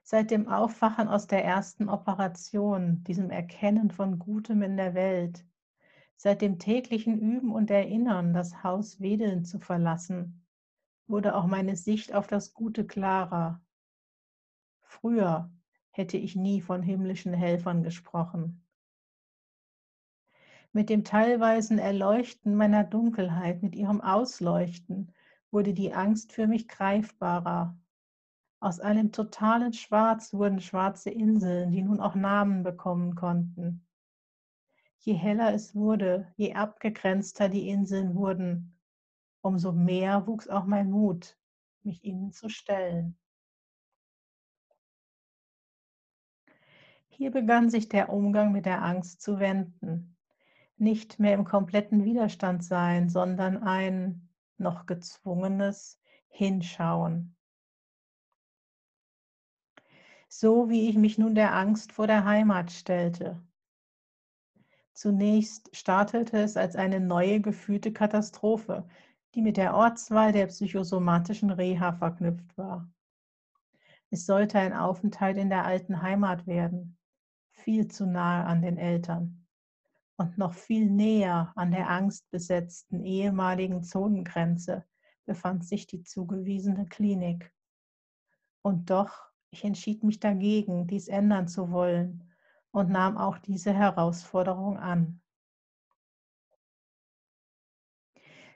Seit 0.03 0.31
dem 0.31 0.49
Aufwachen 0.49 1.09
aus 1.09 1.27
der 1.27 1.45
ersten 1.45 1.89
Operation, 1.89 3.03
diesem 3.05 3.31
Erkennen 3.31 3.91
von 3.91 4.19
Gutem 4.19 4.61
in 4.63 4.77
der 4.77 4.95
Welt, 4.95 5.47
seit 6.17 6.43
dem 6.43 6.59
täglichen 6.59 7.19
Üben 7.19 7.53
und 7.53 7.71
Erinnern, 7.71 8.35
das 8.35 8.63
Haus 8.63 9.01
Wedeln 9.01 9.45
zu 9.45 9.61
verlassen, 9.61 10.45
wurde 11.07 11.35
auch 11.35 11.47
meine 11.47 11.77
Sicht 11.77 12.15
auf 12.15 12.27
das 12.27 12.55
Gute 12.55 12.87
klarer. 12.87 13.63
Früher 14.83 15.51
hätte 15.91 16.17
ich 16.17 16.37
nie 16.37 16.61
von 16.61 16.83
himmlischen 16.83 17.33
Helfern 17.33 17.83
gesprochen. 17.83 18.64
Mit 20.77 20.91
dem 20.91 21.05
teilweisen 21.05 21.79
Erleuchten 21.79 22.57
meiner 22.57 22.83
Dunkelheit, 22.83 23.63
mit 23.63 23.77
ihrem 23.77 24.01
Ausleuchten, 24.01 25.13
wurde 25.53 25.73
die 25.73 25.95
Angst 25.95 26.33
für 26.33 26.49
mich 26.49 26.67
greifbarer. 26.67 27.79
Aus 28.59 28.81
einem 28.81 29.13
totalen 29.13 29.73
Schwarz 29.73 30.35
wurden 30.35 30.61
schwarze 30.61 31.11
Inseln, 31.11 31.71
die 31.71 31.83
nun 31.83 32.01
auch 32.01 32.17
Namen 32.17 32.65
bekommen 32.65 33.15
konnten. 33.15 33.87
Je 34.99 35.13
heller 35.15 35.55
es 35.55 35.77
wurde, 35.77 36.27
je 36.35 36.55
abgegrenzter 36.55 37.49
die 37.49 37.69
Inseln 37.69 38.17
wurden, 38.17 38.77
umso 39.43 39.71
mehr 39.71 40.27
wuchs 40.27 40.49
auch 40.49 40.65
mein 40.65 40.91
Mut, 40.91 41.39
mich 41.85 42.03
ihnen 42.03 42.33
zu 42.33 42.49
stellen. 42.49 43.17
Hier 47.07 47.31
begann 47.31 47.71
sich 47.71 47.89
der 47.89 48.09
Umgang 48.09 48.51
mit 48.51 48.67
der 48.67 48.83
Angst 48.83 49.23
zu 49.23 49.39
wenden. 49.39 50.14
Nicht 50.77 51.21
mehr 51.21 51.35
im 51.35 51.45
kompletten 51.45 52.05
Widerstand 52.05 52.65
sein, 52.65 53.09
sondern 53.09 53.63
ein 53.63 54.29
noch 54.59 54.87
gezwungenes 54.87 56.01
Hinschauen. 56.29 57.37
So 60.29 60.69
wie 60.69 60.89
ich 60.89 60.97
mich 60.97 61.17
nun 61.17 61.37
der 61.37 61.55
Angst 61.55 61.93
vor 61.93 62.09
der 62.09 62.25
Heimat 62.25 62.73
stellte. 62.73 63.41
Zunächst 64.93 65.75
startete 65.77 66.39
es 66.39 66.57
als 66.57 66.75
eine 66.75 66.99
neue 66.99 67.41
gefühlte 67.41 67.93
Katastrophe, 67.93 68.89
die 69.35 69.43
mit 69.43 69.57
der 69.57 69.75
Ortswahl 69.75 70.33
der 70.33 70.47
psychosomatischen 70.47 71.51
Reha 71.51 71.93
verknüpft 71.93 72.57
war. 72.59 72.93
Es 74.11 74.27
sollte 74.27 74.59
ein 74.59 74.73
Aufenthalt 74.73 75.37
in 75.37 75.51
der 75.51 75.65
alten 75.65 76.03
Heimat 76.03 76.47
werden, 76.47 76.97
viel 77.51 77.89
zu 77.89 78.07
nahe 78.07 78.45
an 78.45 78.63
den 78.63 78.77
Eltern 78.77 79.44
und 80.17 80.39
noch 80.39 80.55
viel 80.55 80.91
näher 80.91 81.53
an 81.57 81.73
der 81.73 81.89
angstbesetzten 81.91 83.05
ehemaligen 83.05 83.83
Zonengrenze 83.83 84.85
befand 85.25 85.65
sich 85.65 85.87
die 85.87 86.03
zugewiesene 86.03 86.87
Klinik. 86.87 87.53
Und 88.63 88.91
doch, 88.91 89.31
ich 89.51 89.65
entschied 89.65 90.03
mich 90.05 90.21
dagegen, 90.21 90.87
dies 90.87 91.09
ändern 91.09 91.49
zu 91.49 91.71
wollen 91.71 92.31
und 92.71 92.91
nahm 92.91 93.17
auch 93.17 93.39
diese 93.39 93.73
Herausforderung 93.73 94.79
an. 94.79 95.21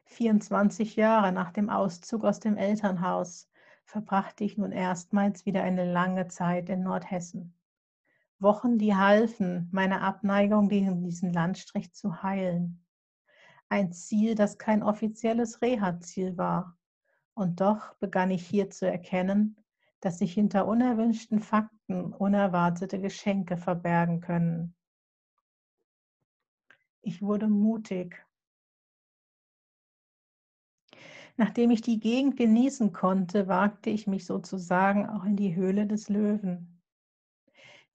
24 0.07 0.97
Jahre 0.97 1.33
nach 1.33 1.53
dem 1.53 1.71
Auszug 1.71 2.25
aus 2.25 2.41
dem 2.41 2.57
Elternhaus 2.57 3.51
verbrachte 3.85 4.45
ich 4.45 4.57
nun 4.59 4.73
erstmals 4.73 5.47
wieder 5.47 5.63
eine 5.63 5.91
lange 5.91 6.29
Zeit 6.29 6.69
in 6.69 6.83
Nordhessen. 6.83 7.58
Wochen, 8.41 8.79
die 8.79 8.95
halfen, 8.95 9.69
meine 9.73 10.01
Abneigung 10.01 10.69
gegen 10.69 11.03
diesen 11.03 11.33
Landstrich 11.33 11.93
zu 11.93 12.23
heilen. 12.23 12.85
Ein 13.69 13.93
Ziel, 13.93 14.35
das 14.35 14.59
kein 14.59 14.83
offizielles 14.83 15.61
Reha-Ziel 15.61 16.39
war. 16.39 16.79
Und 17.35 17.61
doch 17.61 17.95
begann 17.95 18.31
ich 18.31 18.47
hier 18.47 18.71
zu 18.71 18.87
erkennen, 18.87 19.57
dass 20.01 20.19
sich 20.19 20.33
hinter 20.33 20.67
unerwünschten 20.67 21.41
Fakten 21.41 22.13
unerwartete 22.13 23.01
Geschenke 23.01 23.57
verbergen 23.57 24.21
können. 24.21 24.75
Ich 27.03 27.23
wurde 27.23 27.49
mutig. 27.49 28.25
Nachdem 31.37 31.71
ich 31.71 31.83
die 31.83 32.01
Gegend 32.01 32.37
genießen 32.37 32.93
konnte, 32.93 33.47
wagte 33.47 33.91
ich 33.91 34.07
mich 34.07 34.27
sozusagen 34.27 35.09
auch 35.09 35.25
in 35.25 35.37
die 35.37 35.55
Höhle 35.55 35.87
des 35.87 36.09
Löwen. 36.09 36.78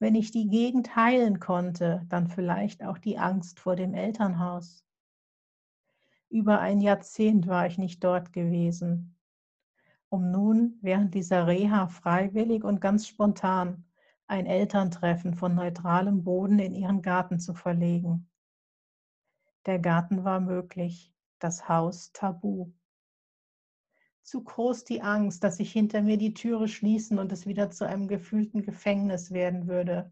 Wenn 0.04 0.16
ich 0.16 0.30
die 0.32 0.48
Gegend 0.48 0.96
heilen 0.96 1.40
konnte, 1.40 2.04
dann 2.10 2.28
vielleicht 2.28 2.84
auch 2.84 2.98
die 2.98 3.16
Angst 3.16 3.58
vor 3.58 3.74
dem 3.74 3.94
Elternhaus. 3.94 4.84
Über 6.28 6.60
ein 6.60 6.82
Jahrzehnt 6.82 7.46
war 7.46 7.66
ich 7.66 7.78
nicht 7.78 8.04
dort 8.04 8.34
gewesen, 8.34 9.16
um 10.10 10.30
nun 10.30 10.78
während 10.82 11.14
dieser 11.14 11.46
Reha 11.46 11.86
freiwillig 11.86 12.64
und 12.64 12.82
ganz 12.82 13.08
spontan 13.08 13.86
ein 14.26 14.44
Elterntreffen 14.44 15.32
von 15.32 15.54
neutralem 15.54 16.22
Boden 16.22 16.58
in 16.58 16.74
ihren 16.74 17.00
Garten 17.00 17.40
zu 17.40 17.54
verlegen. 17.54 18.28
Der 19.64 19.78
Garten 19.78 20.22
war 20.22 20.40
möglich, 20.40 21.14
das 21.38 21.66
Haus 21.66 22.12
tabu. 22.12 22.70
Zu 24.24 24.42
groß 24.42 24.84
die 24.84 25.02
Angst, 25.02 25.44
dass 25.44 25.58
sich 25.58 25.70
hinter 25.70 26.00
mir 26.00 26.16
die 26.16 26.32
Türe 26.32 26.66
schließen 26.66 27.18
und 27.18 27.30
es 27.30 27.46
wieder 27.46 27.70
zu 27.70 27.86
einem 27.86 28.08
gefühlten 28.08 28.62
Gefängnis 28.62 29.32
werden 29.32 29.68
würde. 29.68 30.10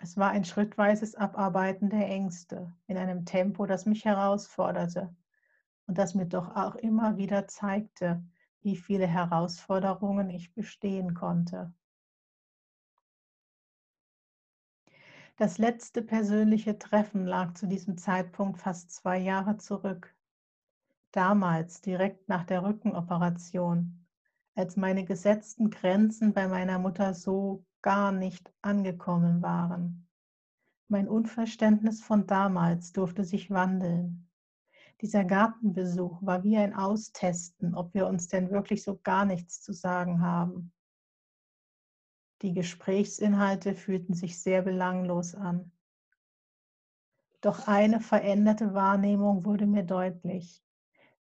Es 0.00 0.16
war 0.16 0.30
ein 0.30 0.44
schrittweises 0.44 1.16
Abarbeiten 1.16 1.90
der 1.90 2.06
Ängste 2.06 2.72
in 2.86 2.96
einem 2.96 3.24
Tempo, 3.24 3.66
das 3.66 3.84
mich 3.84 4.04
herausforderte 4.04 5.12
und 5.88 5.98
das 5.98 6.14
mir 6.14 6.26
doch 6.26 6.54
auch 6.54 6.76
immer 6.76 7.16
wieder 7.16 7.48
zeigte, 7.48 8.22
wie 8.60 8.76
viele 8.76 9.08
Herausforderungen 9.08 10.30
ich 10.30 10.54
bestehen 10.54 11.14
konnte. 11.14 11.74
Das 15.36 15.58
letzte 15.58 16.02
persönliche 16.02 16.78
Treffen 16.78 17.26
lag 17.26 17.54
zu 17.54 17.66
diesem 17.66 17.98
Zeitpunkt 17.98 18.58
fast 18.58 18.92
zwei 18.92 19.18
Jahre 19.18 19.56
zurück 19.56 20.14
damals 21.12 21.80
direkt 21.80 22.28
nach 22.28 22.44
der 22.44 22.62
Rückenoperation, 22.62 24.06
als 24.54 24.76
meine 24.76 25.04
gesetzten 25.04 25.70
Grenzen 25.70 26.32
bei 26.32 26.48
meiner 26.48 26.78
Mutter 26.78 27.14
so 27.14 27.64
gar 27.82 28.12
nicht 28.12 28.52
angekommen 28.62 29.40
waren. 29.42 30.08
Mein 30.88 31.08
Unverständnis 31.08 32.02
von 32.02 32.26
damals 32.26 32.92
durfte 32.92 33.24
sich 33.24 33.50
wandeln. 33.50 34.28
Dieser 35.00 35.24
Gartenbesuch 35.24 36.22
war 36.22 36.42
wie 36.42 36.56
ein 36.56 36.74
Austesten, 36.74 37.74
ob 37.74 37.94
wir 37.94 38.06
uns 38.06 38.28
denn 38.28 38.50
wirklich 38.50 38.82
so 38.82 38.98
gar 38.98 39.24
nichts 39.24 39.62
zu 39.62 39.72
sagen 39.72 40.22
haben. 40.22 40.72
Die 42.42 42.52
Gesprächsinhalte 42.52 43.74
fühlten 43.74 44.14
sich 44.14 44.40
sehr 44.40 44.62
belanglos 44.62 45.34
an. 45.34 45.70
Doch 47.40 47.68
eine 47.68 48.00
veränderte 48.00 48.74
Wahrnehmung 48.74 49.44
wurde 49.44 49.66
mir 49.66 49.84
deutlich. 49.84 50.64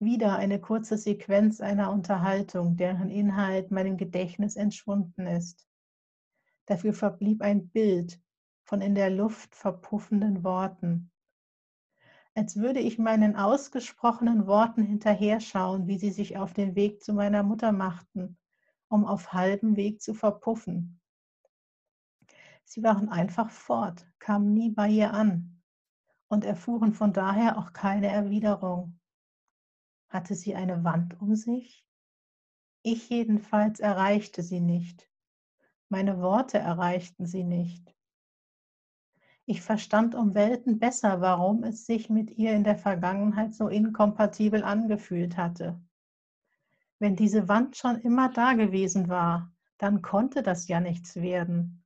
Wieder 0.01 0.37
eine 0.37 0.61
kurze 0.61 0.99
Sequenz 0.99 1.61
einer 1.61 1.93
Unterhaltung, 1.93 2.77
deren 2.77 3.11
Inhalt 3.11 3.71
meinem 3.71 3.97
Gedächtnis 3.97 4.57
entschwunden 4.57 5.27
ist. 5.27 5.67
Dafür 6.67 6.93
verblieb 6.93 7.43
ein 7.43 7.69
Bild 7.69 8.21
von 8.65 8.81
in 8.81 8.95
der 8.95 9.11
Luft 9.11 9.55
verpuffenden 9.55 10.43
Worten. 10.43 11.11
Als 12.35 12.57
würde 12.57 12.81
ich 12.81 12.99
meinen 12.99 13.37
ausgesprochenen 13.37 14.47
Worten 14.47 14.83
hinterherschauen, 14.83 15.87
wie 15.87 15.99
sie 15.99 16.11
sich 16.11 16.37
auf 16.37 16.53
den 16.53 16.75
Weg 16.75 17.03
zu 17.03 17.13
meiner 17.13 17.43
Mutter 17.43 17.71
machten, 17.71 18.37
um 18.89 19.05
auf 19.05 19.33
halbem 19.33 19.77
Weg 19.77 20.03
zu 20.03 20.15
verpuffen. 20.15 21.01
Sie 22.65 22.83
waren 22.83 23.09
einfach 23.09 23.51
fort, 23.51 24.11
kamen 24.19 24.53
nie 24.53 24.71
bei 24.71 24.89
ihr 24.89 25.13
an 25.13 25.63
und 26.29 26.45
erfuhren 26.45 26.93
von 26.93 27.13
daher 27.13 27.59
auch 27.59 27.73
keine 27.73 28.09
Erwiderung. 28.09 28.99
Hatte 30.15 30.37
sie 30.37 30.55
eine 30.55 30.85
Wand 30.85 31.21
um 31.21 31.35
sich? 31.35 31.85
Ich 32.83 33.11
jedenfalls 33.11 33.81
erreichte 33.81 34.45
sie 34.45 34.61
nicht. 34.61 35.11
Meine 35.89 36.21
Worte 36.21 36.57
erreichten 36.57 37.27
sie 37.27 37.43
nicht. 37.43 37.93
Ich 39.45 39.61
verstand 39.61 40.15
um 40.15 40.37
Welten 40.37 40.79
besser, 40.79 41.21
warum 41.21 41.65
es 41.65 41.85
sich 41.85 42.11
mit 42.11 42.31
ihr 42.31 42.55
in 42.55 42.63
der 42.63 42.77
Vergangenheit 42.77 43.57
so 43.57 43.67
inkompatibel 43.67 44.63
angefühlt 44.63 45.37
hatte. 45.37 45.83
Wenn 47.01 47.17
diese 47.17 47.49
Wand 47.49 47.77
schon 47.77 47.97
immer 47.97 48.29
da 48.29 48.53
gewesen 48.53 49.09
war, 49.09 49.53
dann 49.79 50.01
konnte 50.01 50.45
das 50.45 50.69
ja 50.69 50.79
nichts 50.79 51.17
werden. 51.17 51.83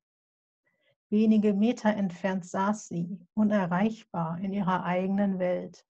Wenige 1.09 1.55
Meter 1.55 1.95
entfernt 1.95 2.45
saß 2.45 2.89
sie, 2.89 3.27
unerreichbar 3.33 4.39
in 4.39 4.53
ihrer 4.53 4.85
eigenen 4.85 5.39
Welt. 5.39 5.88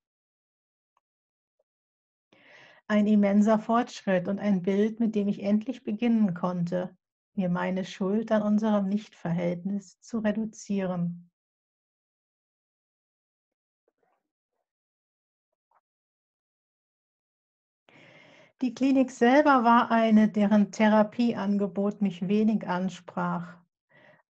Ein 2.89 3.07
immenser 3.07 3.59
Fortschritt 3.59 4.29
und 4.29 4.39
ein 4.39 4.63
Bild, 4.63 4.99
mit 4.99 5.15
dem 5.15 5.29
ich 5.29 5.43
endlich 5.43 5.85
beginnen 5.85 6.35
konnte, 6.35 6.97
mir 7.35 7.49
meine 7.49 7.85
Schuld 7.85 8.33
an 8.33 8.43
unserem 8.43 8.89
Nichtverhältnis 8.89 10.01
zu 10.01 10.19
reduzieren. 10.19 11.31
Die 18.63 18.75
Klinik 18.75 19.11
selber 19.11 19.65
war 19.65 19.91
eine, 19.91 20.29
deren 20.29 20.71
Therapieangebot 20.71 22.03
mich 22.03 22.29
wenig 22.29 22.69
ansprach. 22.69 23.57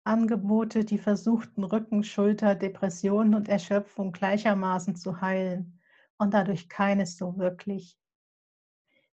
Angebote, 0.03 0.85
die 0.85 0.97
versuchten, 0.97 1.63
Rücken, 1.63 2.03
Schulter, 2.03 2.55
Depressionen 2.55 3.35
und 3.35 3.49
Erschöpfung 3.49 4.11
gleichermaßen 4.11 4.95
zu 4.95 5.21
heilen 5.21 5.79
und 6.17 6.33
dadurch 6.33 6.69
keines 6.69 7.17
so 7.17 7.37
wirklich. 7.37 7.97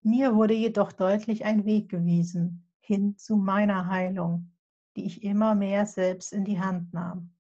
Mir 0.02 0.34
wurde 0.34 0.54
jedoch 0.54 0.92
deutlich 0.92 1.44
ein 1.44 1.64
Weg 1.66 1.90
gewiesen 1.90 2.66
hin 2.80 3.16
zu 3.18 3.36
meiner 3.36 3.86
Heilung, 3.86 4.50
die 4.96 5.04
ich 5.04 5.22
immer 5.22 5.54
mehr 5.54 5.84
selbst 5.84 6.32
in 6.32 6.44
die 6.44 6.58
Hand 6.58 6.92
nahm. 6.94 7.30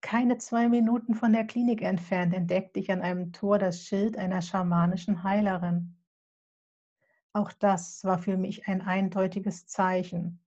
Keine 0.00 0.38
zwei 0.38 0.68
Minuten 0.68 1.14
von 1.14 1.32
der 1.32 1.46
Klinik 1.46 1.82
entfernt 1.82 2.32
entdeckte 2.32 2.80
ich 2.80 2.90
an 2.90 3.02
einem 3.02 3.32
Tor 3.32 3.58
das 3.58 3.82
Schild 3.82 4.16
einer 4.16 4.40
schamanischen 4.40 5.22
Heilerin. 5.22 5.96
Auch 7.32 7.52
das 7.52 8.02
war 8.04 8.18
für 8.18 8.38
mich 8.38 8.66
ein 8.66 8.80
eindeutiges 8.80 9.66
Zeichen. 9.66 10.40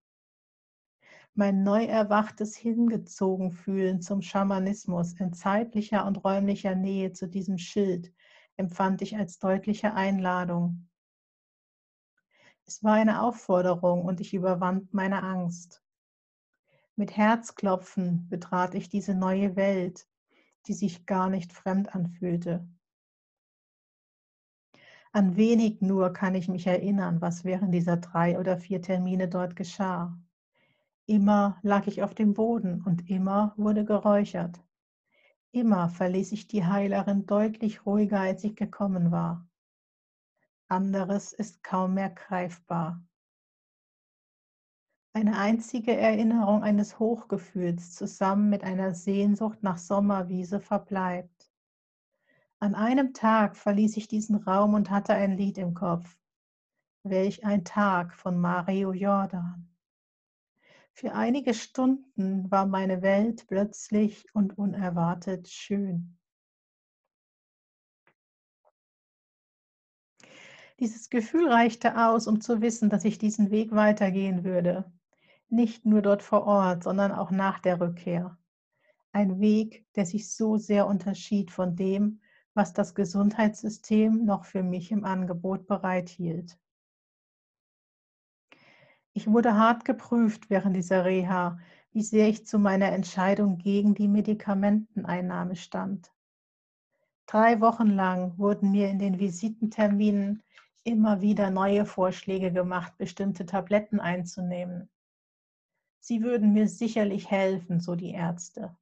Mein 1.35 1.63
neu 1.63 1.85
erwachtes 1.85 2.55
Hingezogenfühlen 2.57 4.01
zum 4.01 4.21
Schamanismus 4.21 5.13
in 5.13 5.33
zeitlicher 5.33 6.05
und 6.05 6.23
räumlicher 6.23 6.73
Nähe 6.73 7.13
zu 7.13 7.27
diesem 7.27 7.59
Schild 7.59 8.11
empfand 8.59 9.01
ich 9.01 9.15
als 9.15 9.39
deutliche 9.39 9.93
Einladung. 9.93 10.89
Es 12.65 12.83
war 12.83 12.93
eine 12.93 13.23
Aufforderung 13.23 14.03
und 14.03 14.19
ich 14.19 14.33
überwand 14.33 14.93
meine 14.93 15.23
Angst. 15.23 15.81
Mit 16.95 17.15
Herzklopfen 17.15 18.27
betrat 18.29 18.75
ich 18.75 18.89
diese 18.89 19.15
neue 19.15 19.55
Welt, 19.55 20.07
die 20.67 20.73
sich 20.73 21.05
gar 21.05 21.29
nicht 21.29 21.53
fremd 21.53 21.95
anfühlte. 21.95 22.67
An 25.13 25.37
wenig 25.37 25.81
nur 25.81 26.11
kann 26.13 26.35
ich 26.35 26.49
mich 26.49 26.67
erinnern, 26.67 27.21
was 27.21 27.45
während 27.45 27.73
dieser 27.73 27.97
drei 27.97 28.37
oder 28.37 28.57
vier 28.57 28.81
Termine 28.81 29.27
dort 29.29 29.55
geschah. 29.55 30.19
Immer 31.07 31.57
lag 31.63 31.87
ich 31.87 32.03
auf 32.03 32.13
dem 32.13 32.33
Boden 32.33 32.83
und 32.83 33.09
immer 33.09 33.53
wurde 33.57 33.85
geräuchert. 33.85 34.59
Immer 35.51 35.89
verließ 35.89 36.31
ich 36.31 36.47
die 36.47 36.65
Heilerin 36.65 37.25
deutlich 37.25 37.85
ruhiger, 37.85 38.19
als 38.19 38.43
ich 38.43 38.55
gekommen 38.55 39.11
war. 39.11 39.47
Anderes 40.67 41.33
ist 41.33 41.63
kaum 41.63 41.95
mehr 41.95 42.11
greifbar. 42.11 43.03
Eine 45.13 45.39
einzige 45.39 45.97
Erinnerung 45.97 46.61
eines 46.61 46.99
Hochgefühls 46.99 47.95
zusammen 47.95 48.51
mit 48.51 48.63
einer 48.63 48.93
Sehnsucht 48.93 49.63
nach 49.63 49.79
Sommerwiese 49.79 50.59
verbleibt. 50.59 51.51
An 52.59 52.75
einem 52.75 53.13
Tag 53.15 53.57
verließ 53.57 53.97
ich 53.97 54.07
diesen 54.07 54.35
Raum 54.35 54.75
und 54.75 54.91
hatte 54.91 55.13
ein 55.15 55.35
Lied 55.35 55.57
im 55.57 55.73
Kopf. 55.73 56.15
Welch 57.03 57.43
ein 57.43 57.65
Tag 57.65 58.13
von 58.13 58.37
Mario 58.37 58.93
Jordan. 58.93 59.67
Für 60.99 61.13
einige 61.13 61.53
Stunden 61.53 62.51
war 62.51 62.65
meine 62.65 63.01
Welt 63.01 63.47
plötzlich 63.47 64.25
und 64.33 64.57
unerwartet 64.57 65.47
schön. 65.47 66.17
Dieses 70.77 71.09
Gefühl 71.09 71.47
reichte 71.47 71.97
aus, 71.97 72.27
um 72.27 72.41
zu 72.41 72.59
wissen, 72.59 72.89
dass 72.89 73.05
ich 73.05 73.17
diesen 73.17 73.49
Weg 73.49 73.71
weitergehen 73.71 74.43
würde. 74.43 74.91
Nicht 75.47 75.85
nur 75.85 76.01
dort 76.01 76.21
vor 76.21 76.43
Ort, 76.43 76.83
sondern 76.83 77.13
auch 77.13 77.31
nach 77.31 77.59
der 77.59 77.79
Rückkehr. 77.79 78.37
Ein 79.13 79.39
Weg, 79.39 79.85
der 79.95 80.05
sich 80.05 80.29
so 80.29 80.57
sehr 80.57 80.85
unterschied 80.85 81.49
von 81.49 81.77
dem, 81.77 82.19
was 82.53 82.73
das 82.73 82.93
Gesundheitssystem 82.93 84.25
noch 84.25 84.43
für 84.43 84.63
mich 84.63 84.91
im 84.91 85.05
Angebot 85.05 85.65
bereithielt. 85.65 86.59
Ich 89.13 89.27
wurde 89.27 89.57
hart 89.57 89.85
geprüft 89.85 90.49
während 90.49 90.75
dieser 90.75 91.03
Reha, 91.03 91.59
wie 91.91 92.03
sehr 92.03 92.29
ich 92.29 92.45
zu 92.45 92.59
meiner 92.59 92.91
Entscheidung 92.91 93.57
gegen 93.57 93.95
die 93.95 94.07
Medikamenteneinnahme 94.07 95.55
stand. 95.55 96.13
Drei 97.25 97.59
Wochen 97.59 97.87
lang 97.87 98.37
wurden 98.37 98.71
mir 98.71 98.89
in 98.89 98.99
den 98.99 99.19
Visitenterminen 99.19 100.43
immer 100.83 101.21
wieder 101.21 101.49
neue 101.49 101.85
Vorschläge 101.85 102.51
gemacht, 102.51 102.97
bestimmte 102.97 103.45
Tabletten 103.45 103.99
einzunehmen. 103.99 104.89
Sie 105.99 106.21
würden 106.21 106.53
mir 106.53 106.67
sicherlich 106.67 107.29
helfen, 107.29 107.79
so 107.79 107.95
die 107.95 108.11
Ärzte. 108.11 108.75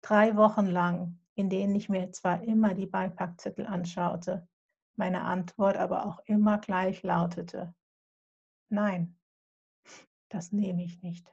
Drei 0.00 0.36
Wochen 0.36 0.66
lang, 0.66 1.18
in 1.34 1.50
denen 1.50 1.74
ich 1.74 1.88
mir 1.88 2.12
zwar 2.12 2.42
immer 2.44 2.74
die 2.74 2.86
Beipackzettel 2.86 3.66
anschaute, 3.66 4.46
meine 4.96 5.22
Antwort 5.22 5.76
aber 5.76 6.06
auch 6.06 6.20
immer 6.26 6.58
gleich 6.58 7.02
lautete, 7.02 7.74
nein 8.68 9.16
das 10.34 10.52
nehme 10.52 10.82
ich 10.82 11.00
nicht. 11.02 11.32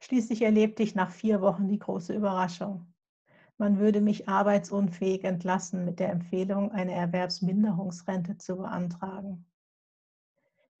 Schließlich 0.00 0.42
erlebte 0.42 0.82
ich 0.82 0.94
nach 0.94 1.10
vier 1.10 1.40
Wochen 1.40 1.68
die 1.68 1.78
große 1.78 2.14
Überraschung. 2.14 2.86
Man 3.58 3.78
würde 3.78 4.00
mich 4.00 4.28
arbeitsunfähig 4.28 5.24
entlassen 5.24 5.84
mit 5.84 5.98
der 5.98 6.10
Empfehlung, 6.10 6.70
eine 6.70 6.92
Erwerbsminderungsrente 6.92 8.36
zu 8.36 8.56
beantragen. 8.56 9.46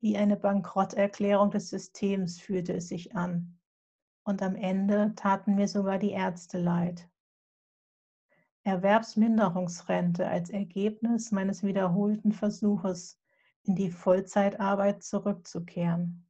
Wie 0.00 0.16
eine 0.16 0.36
Bankrotterklärung 0.36 1.50
des 1.50 1.70
Systems 1.70 2.38
fühlte 2.38 2.74
es 2.74 2.88
sich 2.88 3.16
an. 3.16 3.58
Und 4.22 4.42
am 4.42 4.54
Ende 4.54 5.14
taten 5.16 5.54
mir 5.54 5.68
sogar 5.68 5.98
die 5.98 6.10
Ärzte 6.10 6.58
leid. 6.58 7.08
Erwerbsminderungsrente 8.62 10.28
als 10.28 10.50
Ergebnis 10.50 11.32
meines 11.32 11.62
wiederholten 11.62 12.32
Versuches, 12.32 13.18
in 13.66 13.74
die 13.74 13.90
Vollzeitarbeit 13.90 15.02
zurückzukehren. 15.02 16.26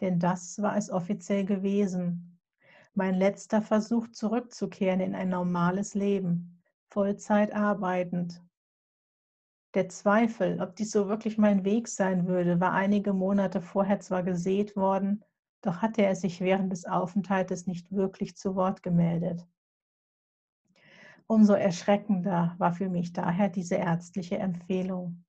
Denn 0.00 0.18
das 0.18 0.60
war 0.60 0.76
es 0.76 0.90
offiziell 0.90 1.44
gewesen. 1.44 2.40
Mein 2.94 3.14
letzter 3.14 3.62
Versuch 3.62 4.08
zurückzukehren 4.08 5.00
in 5.00 5.14
ein 5.14 5.28
normales 5.28 5.94
Leben, 5.94 6.62
Vollzeit 6.90 7.54
arbeitend. 7.54 8.42
Der 9.74 9.88
Zweifel, 9.88 10.60
ob 10.60 10.76
dies 10.76 10.90
so 10.90 11.08
wirklich 11.08 11.38
mein 11.38 11.64
Weg 11.64 11.88
sein 11.88 12.26
würde, 12.26 12.60
war 12.60 12.72
einige 12.72 13.14
Monate 13.14 13.62
vorher 13.62 14.00
zwar 14.00 14.22
gesät 14.22 14.76
worden, 14.76 15.24
doch 15.62 15.76
hatte 15.76 16.02
er 16.02 16.16
sich 16.16 16.40
während 16.40 16.72
des 16.72 16.84
Aufenthaltes 16.84 17.66
nicht 17.66 17.90
wirklich 17.90 18.36
zu 18.36 18.54
Wort 18.54 18.82
gemeldet. 18.82 19.46
Umso 21.32 21.54
erschreckender 21.54 22.54
war 22.58 22.74
für 22.74 22.90
mich 22.90 23.14
daher 23.14 23.48
diese 23.48 23.76
ärztliche 23.76 24.36
Empfehlung. 24.36 25.24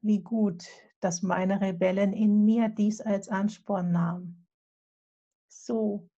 Wie 0.00 0.20
gut, 0.20 0.68
dass 1.00 1.22
meine 1.22 1.60
Rebellen 1.60 2.12
in 2.12 2.44
mir 2.44 2.68
dies 2.68 3.00
als 3.00 3.28
Ansporn 3.28 3.90
nahmen. 3.90 4.46
So 5.48 6.08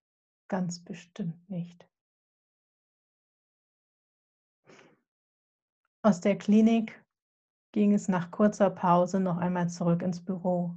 ganz 0.47 0.83
bestimmt 0.83 1.49
nicht. 1.49 1.89
Aus 6.03 6.21
der 6.21 6.37
Klinik 6.37 7.03
ging 7.71 7.95
es 7.95 8.07
nach 8.07 8.29
kurzer 8.29 8.69
Pause 8.69 9.19
noch 9.19 9.37
einmal 9.37 9.71
zurück 9.71 10.03
ins 10.03 10.23
Büro. 10.23 10.75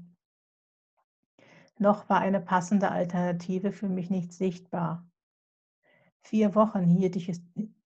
Noch 1.76 2.08
war 2.08 2.20
eine 2.20 2.40
passende 2.40 2.90
Alternative 2.90 3.72
für 3.72 3.90
mich 3.90 4.08
nicht 4.08 4.32
sichtbar. 4.32 5.06
Vier 6.24 6.54
Wochen 6.54 6.86
hielt 6.86 7.16
ich, 7.16 7.32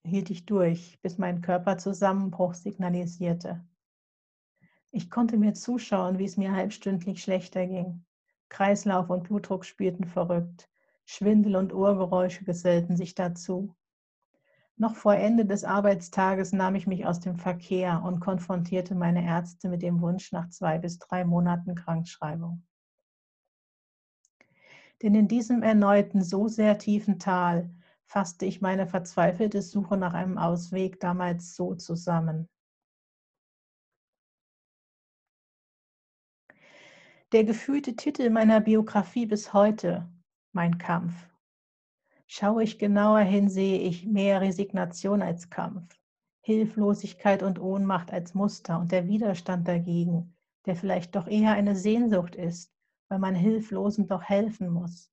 hielt 0.05 0.31
ich 0.31 0.47
durch, 0.47 1.01
bis 1.03 1.19
mein 1.19 1.41
Körper 1.41 1.79
Zusammenbruch 1.79 2.55
signalisierte. 2.55 3.65
Ich 4.91 5.11
konnte 5.11 5.37
mir 5.37 5.55
zuschauen, 5.55 6.19
wie 6.19 6.25
es 6.25 6.37
mir 6.37 6.53
halbstündlich 6.53 7.23
schlechter 7.23 7.67
ging. 7.67 8.05
Kreislauf 8.49 9.11
und 9.11 9.25
Blutdruck 9.25 9.65
spielten 9.65 10.05
verrückt. 10.05 10.71
Schwindel 11.05 11.57
und 11.57 11.73
Ohrgeräusche 11.75 12.45
gesellten 12.45 12.97
sich 12.97 13.15
dazu. 13.15 13.75
Noch 14.77 14.95
vor 14.95 15.15
Ende 15.15 15.47
des 15.47 15.65
Arbeitstages 15.65 16.53
nahm 16.53 16.75
ich 16.75 16.87
mich 16.87 17.07
aus 17.07 17.21
dem 17.21 17.37
Verkehr 17.37 18.03
und 18.03 18.21
konfrontierte 18.21 18.95
meine 18.95 19.25
Ärzte 19.25 19.69
mit 19.69 19.83
dem 19.83 20.01
Wunsch 20.03 20.33
nach 20.33 20.51
zwei 20.51 20.79
bis 20.79 20.99
drei 20.99 21.25
Monaten 21.25 21.75
Krankschreibung. 21.75 22.63
Denn 25.03 25.15
in 25.15 25.29
diesem 25.29 25.63
erneuten, 25.63 26.23
so 26.23 26.49
sehr 26.49 26.79
tiefen 26.79 27.19
Tal 27.19 27.71
fasste 28.07 28.47
ich 28.47 28.61
meine 28.61 28.87
verzweifelte 28.87 29.63
Suche 29.63 29.97
nach 29.97 30.15
einem 30.15 30.39
Ausweg 30.39 31.01
damals 31.01 31.57
so 31.57 31.75
zusammen. 31.75 32.49
Der 37.33 37.43
gefühlte 37.45 37.97
Titel 37.97 38.31
meiner 38.31 38.61
Biografie 38.61 39.27
bis 39.27 39.53
heute, 39.53 40.09
mein 40.53 40.79
Kampf. 40.79 41.29
Schaue 42.29 42.63
ich 42.63 42.79
genauer 42.79 43.21
hin, 43.21 43.49
sehe 43.49 43.81
ich 43.81 44.07
mehr 44.07 44.41
Resignation 44.41 45.23
als 45.23 45.51
Kampf, 45.51 45.99
Hilflosigkeit 46.43 47.43
und 47.43 47.59
Ohnmacht 47.59 48.13
als 48.13 48.35
Muster 48.35 48.79
und 48.79 48.93
der 48.93 49.09
Widerstand 49.09 49.67
dagegen, 49.67 50.37
der 50.67 50.77
vielleicht 50.77 51.17
doch 51.17 51.27
eher 51.27 51.53
eine 51.53 51.75
Sehnsucht 51.75 52.37
ist, 52.37 52.73
weil 53.09 53.19
man 53.19 53.35
Hilflosen 53.35 54.07
doch 54.07 54.23
helfen 54.23 54.71
muss. 54.71 55.11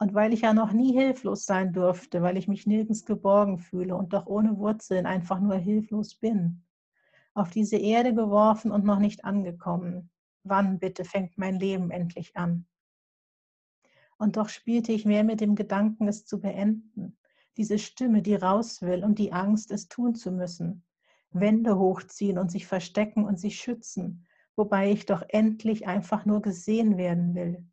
Und 0.00 0.14
weil 0.14 0.32
ich 0.32 0.42
ja 0.42 0.54
noch 0.54 0.72
nie 0.72 0.92
hilflos 0.92 1.44
sein 1.44 1.72
durfte, 1.72 2.22
weil 2.22 2.36
ich 2.36 2.46
mich 2.46 2.66
nirgends 2.66 3.04
geborgen 3.04 3.58
fühle 3.58 3.96
und 3.96 4.12
doch 4.12 4.26
ohne 4.26 4.56
Wurzeln 4.56 5.06
einfach 5.06 5.40
nur 5.40 5.56
hilflos 5.56 6.14
bin. 6.14 6.64
Auf 7.34 7.50
diese 7.50 7.76
Erde 7.76 8.14
geworfen 8.14 8.70
und 8.70 8.84
noch 8.84 9.00
nicht 9.00 9.24
angekommen. 9.24 10.10
Wann 10.44 10.78
bitte 10.78 11.04
fängt 11.04 11.36
mein 11.36 11.58
Leben 11.58 11.90
endlich 11.90 12.36
an? 12.36 12.66
Und 14.18 14.36
doch 14.36 14.48
spielte 14.48 14.92
ich 14.92 15.04
mehr 15.04 15.24
mit 15.24 15.40
dem 15.40 15.54
Gedanken, 15.54 16.08
es 16.08 16.24
zu 16.24 16.40
beenden. 16.40 17.16
Diese 17.56 17.78
Stimme, 17.78 18.22
die 18.22 18.34
raus 18.34 18.82
will 18.82 19.04
und 19.04 19.18
die 19.18 19.32
Angst, 19.32 19.70
es 19.72 19.88
tun 19.88 20.14
zu 20.14 20.30
müssen. 20.30 20.84
Wände 21.30 21.78
hochziehen 21.78 22.38
und 22.38 22.50
sich 22.50 22.66
verstecken 22.66 23.24
und 23.24 23.38
sich 23.38 23.60
schützen, 23.60 24.26
wobei 24.56 24.90
ich 24.90 25.06
doch 25.06 25.22
endlich 25.28 25.86
einfach 25.86 26.24
nur 26.24 26.40
gesehen 26.40 26.96
werden 26.96 27.34
will. 27.34 27.66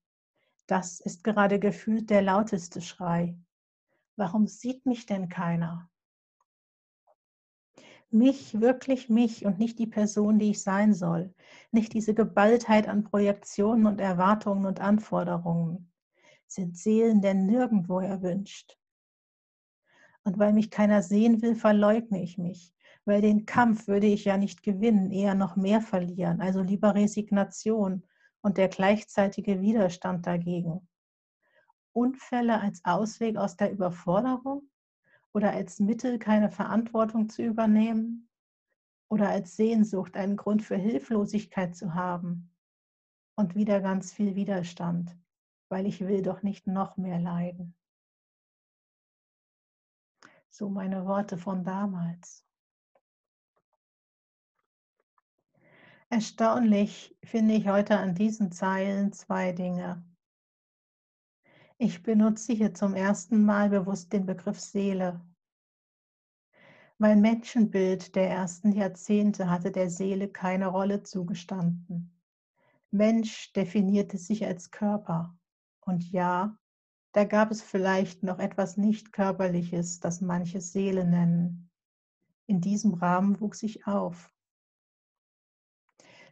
Das 0.67 0.99
ist 0.99 1.23
gerade 1.23 1.59
gefühlt 1.59 2.09
der 2.09 2.23
lauteste 2.23 2.81
Schrei. 2.81 3.37
Warum 4.15 4.47
sieht 4.47 4.85
mich 4.85 5.05
denn 5.05 5.29
keiner? 5.29 5.89
Mich, 8.09 8.59
wirklich 8.61 9.09
mich 9.09 9.45
und 9.45 9.59
nicht 9.59 9.77
die 9.77 9.87
Person, 9.87 10.39
die 10.39 10.51
ich 10.51 10.63
sein 10.63 10.93
soll. 10.93 11.33
Nicht 11.71 11.93
diese 11.93 12.13
Geballtheit 12.13 12.87
an 12.87 13.03
Projektionen 13.03 13.85
und 13.85 13.99
Erwartungen 13.99 14.65
und 14.65 14.79
Anforderungen. 14.79 15.91
Sind 16.47 16.77
Seelen 16.77 17.21
denn 17.21 17.45
nirgendwo 17.45 17.99
erwünscht? 17.99 18.79
Und 20.23 20.39
weil 20.39 20.53
mich 20.53 20.71
keiner 20.71 21.01
sehen 21.01 21.41
will, 21.41 21.55
verleugne 21.55 22.23
ich 22.23 22.37
mich. 22.37 22.73
Weil 23.03 23.21
den 23.21 23.45
Kampf 23.45 23.87
würde 23.87 24.07
ich 24.07 24.25
ja 24.25 24.37
nicht 24.37 24.63
gewinnen, 24.63 25.11
eher 25.11 25.35
noch 25.35 25.55
mehr 25.55 25.81
verlieren. 25.81 26.41
Also 26.41 26.61
lieber 26.61 26.95
Resignation 26.95 28.03
und 28.45 28.59
der 28.59 28.67
gleichzeitige 28.67 29.59
Widerstand 29.59 30.27
dagegen. 30.27 30.87
Unfälle 31.93 32.61
als 32.61 32.85
Ausweg 32.85 33.37
aus 33.37 33.57
der 33.57 33.71
Überforderung 33.71 34.69
oder 35.33 35.49
als 35.49 35.79
Mittel, 35.79 36.19
keine 36.19 36.51
Verantwortung 36.51 37.27
zu 37.27 37.41
übernehmen 37.41 38.29
oder 39.09 39.29
als 39.29 39.55
Sehnsucht, 39.55 40.15
einen 40.15 40.37
Grund 40.37 40.61
für 40.61 40.75
Hilflosigkeit 40.75 41.75
zu 41.75 41.95
haben 41.95 42.53
und 43.33 43.55
wieder 43.55 43.81
ganz 43.81 44.13
viel 44.13 44.35
Widerstand, 44.35 45.17
weil 45.69 45.87
ich 45.87 46.01
will 46.01 46.21
doch 46.21 46.43
nicht 46.43 46.67
noch 46.67 46.97
mehr 46.97 47.17
leiden. 47.17 47.73
So 50.51 50.69
meine 50.69 51.07
Worte 51.07 51.39
von 51.39 51.63
damals. 51.63 52.44
Erstaunlich 56.15 57.13
finde 57.25 57.55
ich 57.55 57.67
heute 57.67 57.97
an 57.97 58.15
diesen 58.15 58.49
Zeilen 58.49 59.11
zwei 59.11 59.51
Dinge. 59.51 60.01
Ich 61.77 62.03
benutze 62.03 62.53
hier 62.53 62.73
zum 62.73 62.93
ersten 62.93 63.43
Mal 63.43 63.69
bewusst 63.69 64.13
den 64.13 64.25
Begriff 64.25 64.57
Seele. 64.57 65.19
Mein 66.97 67.19
Menschenbild 67.19 68.15
der 68.15 68.29
ersten 68.29 68.71
Jahrzehnte 68.71 69.49
hatte 69.49 69.73
der 69.73 69.89
Seele 69.89 70.29
keine 70.29 70.67
Rolle 70.67 71.03
zugestanden. 71.03 72.17
Mensch 72.91 73.51
definierte 73.51 74.17
sich 74.17 74.45
als 74.45 74.71
Körper. 74.71 75.37
Und 75.81 76.09
ja, 76.13 76.57
da 77.11 77.25
gab 77.25 77.51
es 77.51 77.61
vielleicht 77.61 78.23
noch 78.23 78.39
etwas 78.39 78.77
nicht 78.77 79.11
körperliches, 79.11 79.99
das 79.99 80.21
manche 80.21 80.61
Seele 80.61 81.03
nennen. 81.03 81.69
In 82.45 82.61
diesem 82.61 82.93
Rahmen 82.93 83.41
wuchs 83.41 83.63
ich 83.63 83.85
auf. 83.85 84.31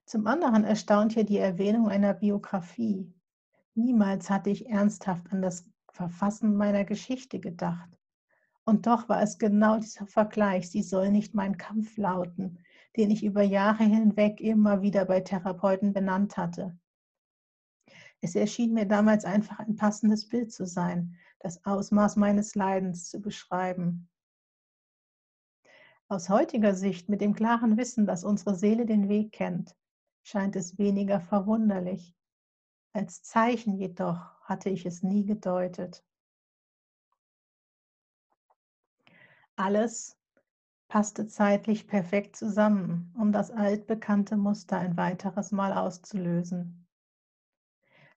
Zum 0.05 0.27
anderen 0.27 0.63
erstaunt 0.63 1.13
hier 1.13 1.23
die 1.23 1.37
Erwähnung 1.37 1.87
einer 1.87 2.13
Biografie. 2.13 3.11
Niemals 3.73 4.29
hatte 4.29 4.49
ich 4.49 4.69
ernsthaft 4.69 5.31
an 5.31 5.41
das 5.41 5.65
Verfassen 5.91 6.55
meiner 6.55 6.83
Geschichte 6.83 7.39
gedacht. 7.39 7.89
Und 8.65 8.85
doch 8.87 9.09
war 9.09 9.21
es 9.21 9.37
genau 9.37 9.79
dieser 9.79 10.05
Vergleich, 10.05 10.69
sie 10.69 10.83
soll 10.83 11.09
nicht 11.09 11.33
mein 11.33 11.57
Kampf 11.57 11.97
lauten, 11.97 12.59
den 12.95 13.11
ich 13.11 13.23
über 13.23 13.41
Jahre 13.43 13.83
hinweg 13.83 14.39
immer 14.39 14.81
wieder 14.81 15.05
bei 15.05 15.21
Therapeuten 15.21 15.93
benannt 15.93 16.37
hatte. 16.37 16.77
Es 18.21 18.35
erschien 18.35 18.73
mir 18.73 18.85
damals 18.85 19.25
einfach 19.25 19.59
ein 19.59 19.75
passendes 19.75 20.29
Bild 20.29 20.51
zu 20.51 20.65
sein, 20.65 21.15
das 21.39 21.65
Ausmaß 21.65 22.15
meines 22.15 22.55
Leidens 22.55 23.09
zu 23.09 23.19
beschreiben. 23.19 24.09
Aus 26.07 26.29
heutiger 26.29 26.73
Sicht, 26.73 27.09
mit 27.09 27.21
dem 27.21 27.33
klaren 27.33 27.75
Wissen, 27.77 28.05
dass 28.05 28.23
unsere 28.23 28.55
Seele 28.55 28.85
den 28.85 29.09
Weg 29.09 29.31
kennt, 29.31 29.75
scheint 30.23 30.55
es 30.55 30.77
weniger 30.77 31.19
verwunderlich. 31.19 32.15
Als 32.93 33.21
Zeichen 33.23 33.75
jedoch 33.77 34.39
hatte 34.41 34.69
ich 34.69 34.85
es 34.85 35.03
nie 35.03 35.25
gedeutet. 35.25 36.03
Alles 39.55 40.17
passte 40.87 41.27
zeitlich 41.27 41.87
perfekt 41.87 42.35
zusammen, 42.35 43.13
um 43.17 43.31
das 43.31 43.51
altbekannte 43.51 44.37
Muster 44.37 44.77
ein 44.77 44.97
weiteres 44.97 45.51
Mal 45.51 45.73
auszulösen. 45.73 46.87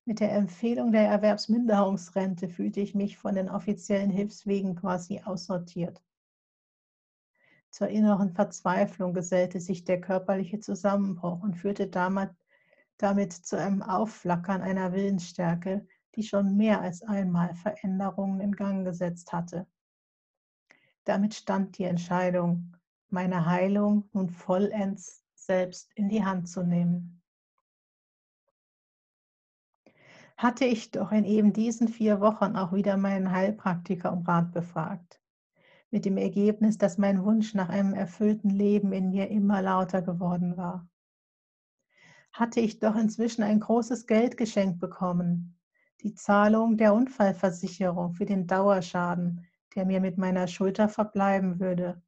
Mit 0.04 0.20
der 0.20 0.32
Empfehlung 0.32 0.92
der 0.92 1.08
Erwerbsminderungsrente 1.08 2.48
fühlte 2.48 2.80
ich 2.80 2.94
mich 2.94 3.18
von 3.18 3.34
den 3.34 3.50
offiziellen 3.50 4.10
Hilfswegen 4.10 4.76
quasi 4.76 5.20
aussortiert. 5.24 6.00
Zur 7.70 7.88
inneren 7.88 8.32
Verzweiflung 8.32 9.12
gesellte 9.12 9.60
sich 9.60 9.84
der 9.84 10.00
körperliche 10.00 10.60
Zusammenbruch 10.60 11.42
und 11.42 11.54
führte 11.54 11.88
damit, 11.88 12.30
damit 12.96 13.32
zu 13.32 13.58
einem 13.58 13.82
Aufflackern 13.82 14.62
einer 14.62 14.92
Willensstärke, 14.92 15.86
die 16.14 16.22
schon 16.22 16.56
mehr 16.56 16.80
als 16.80 17.02
einmal 17.02 17.54
Veränderungen 17.54 18.40
in 18.40 18.52
Gang 18.52 18.84
gesetzt 18.84 19.32
hatte. 19.32 19.66
Damit 21.04 21.34
stand 21.34 21.76
die 21.78 21.84
Entscheidung, 21.84 22.76
meine 23.10 23.46
Heilung 23.46 24.08
nun 24.12 24.30
vollends 24.30 25.22
selbst 25.34 25.92
in 25.94 26.08
die 26.08 26.24
Hand 26.24 26.48
zu 26.48 26.62
nehmen. 26.62 27.16
hatte 30.36 30.66
ich 30.66 30.90
doch 30.90 31.12
in 31.12 31.24
eben 31.24 31.52
diesen 31.52 31.88
vier 31.88 32.20
Wochen 32.20 32.56
auch 32.56 32.72
wieder 32.72 32.96
meinen 32.96 33.30
Heilpraktiker 33.30 34.12
um 34.12 34.22
Rat 34.22 34.52
befragt. 34.52 35.20
Mit 35.90 36.04
dem 36.04 36.16
Ergebnis, 36.16 36.78
dass 36.78 36.98
mein 36.98 37.24
Wunsch 37.24 37.54
nach 37.54 37.68
einem 37.68 37.94
erfüllten 37.94 38.50
Leben 38.50 38.92
in 38.92 39.10
mir 39.10 39.28
immer 39.28 39.62
lauter 39.62 40.02
geworden 40.02 40.56
war. 40.56 40.88
Hatte 42.32 42.60
ich 42.60 42.80
doch 42.80 42.96
inzwischen 42.96 43.42
ein 43.42 43.60
großes 43.60 44.06
Geldgeschenk 44.06 44.78
bekommen, 44.78 45.58
die 46.02 46.14
Zahlung 46.14 46.76
der 46.76 46.92
Unfallversicherung 46.92 48.12
für 48.12 48.26
den 48.26 48.46
Dauerschaden, 48.46 49.46
der 49.74 49.86
mir 49.86 50.00
mit 50.00 50.18
meiner 50.18 50.46
Schulter 50.46 50.88
verbleiben 50.88 51.60
würde. 51.60 52.02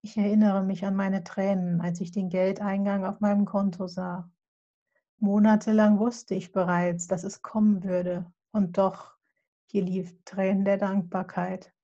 Ich 0.00 0.16
erinnere 0.16 0.62
mich 0.62 0.84
an 0.84 0.94
meine 0.94 1.24
Tränen, 1.24 1.80
als 1.80 2.00
ich 2.00 2.12
den 2.12 2.28
Geldeingang 2.28 3.04
auf 3.04 3.20
meinem 3.20 3.44
Konto 3.44 3.88
sah. 3.88 4.30
Monatelang 5.18 5.98
wusste 5.98 6.34
ich 6.34 6.52
bereits, 6.52 7.08
dass 7.08 7.24
es 7.24 7.42
kommen 7.42 7.82
würde, 7.82 8.30
und 8.52 8.78
doch, 8.78 9.17
hier 9.70 9.82
lief 9.82 10.16
Tränen 10.24 10.64
der 10.64 10.78
Dankbarkeit. 10.78 11.74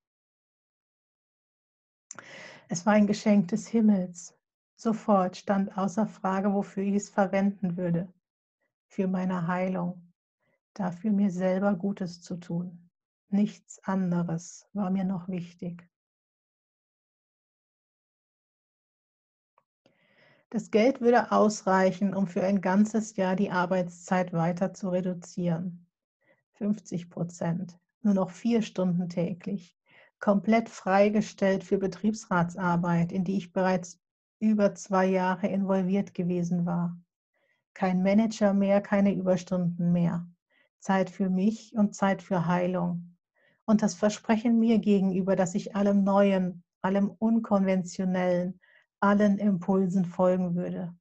Es 2.67 2.85
war 2.85 2.93
ein 2.93 3.05
Geschenk 3.05 3.49
des 3.49 3.67
Himmels. 3.67 4.35
Sofort 4.75 5.37
stand 5.37 5.77
außer 5.77 6.07
Frage, 6.07 6.51
wofür 6.51 6.83
ich 6.83 6.95
es 6.95 7.09
verwenden 7.09 7.77
würde. 7.77 8.11
Für 8.87 9.07
meine 9.07 9.45
Heilung, 9.47 10.11
dafür 10.73 11.11
mir 11.11 11.29
selber 11.29 11.75
Gutes 11.75 12.21
zu 12.21 12.37
tun. 12.37 12.89
Nichts 13.29 13.79
anderes 13.83 14.67
war 14.73 14.89
mir 14.89 15.03
noch 15.03 15.27
wichtig. 15.27 15.87
Das 20.49 20.71
Geld 20.71 21.01
würde 21.01 21.31
ausreichen, 21.31 22.15
um 22.15 22.25
für 22.25 22.43
ein 22.43 22.61
ganzes 22.61 23.15
Jahr 23.15 23.35
die 23.35 23.51
Arbeitszeit 23.51 24.33
weiter 24.33 24.73
zu 24.73 24.89
reduzieren. 24.89 25.84
50 26.55 27.09
Prozent, 27.09 27.77
nur 28.01 28.13
noch 28.13 28.31
vier 28.31 28.61
Stunden 28.61 29.09
täglich, 29.09 29.75
komplett 30.19 30.69
freigestellt 30.69 31.63
für 31.63 31.77
Betriebsratsarbeit, 31.77 33.11
in 33.11 33.23
die 33.23 33.37
ich 33.37 33.51
bereits 33.51 33.99
über 34.39 34.73
zwei 34.75 35.05
Jahre 35.05 35.47
involviert 35.47 36.13
gewesen 36.13 36.65
war. 36.65 36.97
Kein 37.73 38.03
Manager 38.03 38.53
mehr, 38.53 38.81
keine 38.81 39.13
Überstunden 39.13 39.91
mehr. 39.91 40.27
Zeit 40.79 41.09
für 41.09 41.29
mich 41.29 41.75
und 41.75 41.95
Zeit 41.95 42.21
für 42.21 42.47
Heilung. 42.47 43.17
Und 43.65 43.81
das 43.81 43.95
Versprechen 43.95 44.59
mir 44.59 44.79
gegenüber, 44.79 45.35
dass 45.35 45.55
ich 45.55 45.75
allem 45.75 46.03
Neuen, 46.03 46.63
allem 46.81 47.09
Unkonventionellen, 47.09 48.59
allen 48.99 49.39
Impulsen 49.39 50.05
folgen 50.05 50.55
würde. 50.55 50.95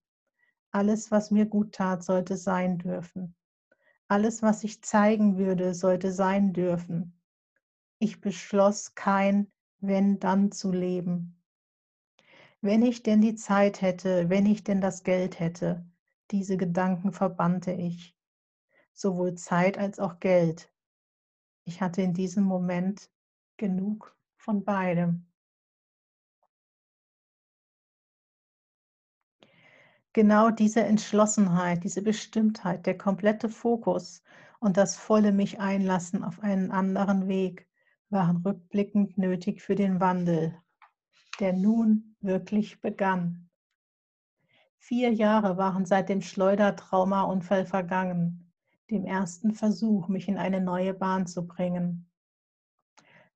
Alles, 0.73 1.11
was 1.11 1.31
mir 1.31 1.47
gut 1.47 1.73
tat, 1.73 2.03
sollte 2.03 2.37
sein 2.37 2.79
dürfen. 2.79 3.37
Alles, 4.15 4.43
was 4.43 4.63
ich 4.63 4.81
zeigen 4.81 5.39
würde, 5.39 5.75
sollte 5.75 6.13
sein 6.13 6.53
dürfen. 6.53 7.21
Ich 7.99 8.21
beschloss 8.21 8.95
kein 8.95 9.51
wenn 9.81 10.21
dann 10.21 10.53
zu 10.53 10.71
leben. 10.71 11.43
Wenn 12.61 12.83
ich 12.83 13.03
denn 13.03 13.21
die 13.21 13.35
Zeit 13.35 13.83
hätte, 13.83 14.31
wenn 14.31 14.47
ich 14.47 14.63
denn 14.63 14.81
das 14.81 15.03
Geld 15.03 15.41
hätte, 15.41 15.85
diese 16.31 16.57
Gedanken 16.57 17.11
verbannte 17.11 17.73
ich. 17.73 18.17
Sowohl 18.93 19.35
Zeit 19.35 19.79
als 19.79 19.99
auch 19.99 20.21
Geld. 20.21 20.73
Ich 21.65 21.83
hatte 21.83 22.01
in 22.01 22.15
diesem 22.15 22.45
Moment 22.45 23.11
genug 23.57 24.17
von 24.37 24.65
beidem. 24.65 25.27
Genau 30.15 30.51
diese 30.51 30.83
Entschlossenheit, 30.83 31.85
diese 31.85 32.01
Bestimmtheit, 32.01 32.87
der 32.87 32.97
komplette 32.97 33.51
Fokus 33.51 34.23
und 34.61 34.79
das 34.79 34.97
volle 34.97 35.33
mich 35.33 35.61
einlassen 35.61 36.25
auf 36.25 36.41
einen 36.43 36.71
anderen 36.71 37.29
Weg 37.29 37.69
waren 38.09 38.39
rückblickend 38.39 39.19
nötig 39.19 39.61
für 39.61 39.75
den 39.75 40.01
Wandel, 40.01 40.57
der 41.41 41.53
nun 41.53 42.17
wirklich 42.21 42.81
begann. 42.81 43.51
Vier 44.79 45.13
Jahre 45.13 45.57
waren 45.57 45.85
seit 45.85 46.09
dem 46.09 46.23
Schleudertraumaunfall 46.23 47.67
vergangen, 47.67 48.53
dem 48.91 49.05
ersten 49.05 49.53
Versuch, 49.53 50.09
mich 50.09 50.29
in 50.29 50.39
eine 50.39 50.61
neue 50.61 50.95
Bahn 50.95 51.27
zu 51.27 51.47
bringen. 51.47 52.09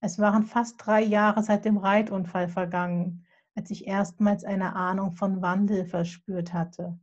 Es 0.00 0.18
waren 0.18 0.44
fast 0.44 0.76
drei 0.78 1.02
Jahre 1.02 1.42
seit 1.42 1.64
dem 1.64 1.78
Reitunfall 1.78 2.48
vergangen, 2.48 3.26
als 3.58 3.72
ich 3.72 3.88
erstmals 3.88 4.44
eine 4.44 4.76
Ahnung 4.76 5.10
von 5.10 5.42
Wandel 5.42 5.84
verspürt 5.84 6.52
hatte. 6.52 6.96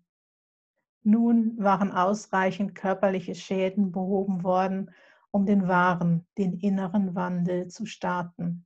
Nun 1.03 1.57
waren 1.57 1.91
ausreichend 1.91 2.75
körperliche 2.75 3.35
Schäden 3.35 3.91
behoben 3.91 4.41
worden, 4.41 4.89
um 5.31 5.45
den 5.45 5.67
wahren, 5.67 6.25
den 6.37 6.53
inneren 6.53 7.13
Wandel 7.13 7.67
zu 7.67 7.85
starten. 7.85 8.65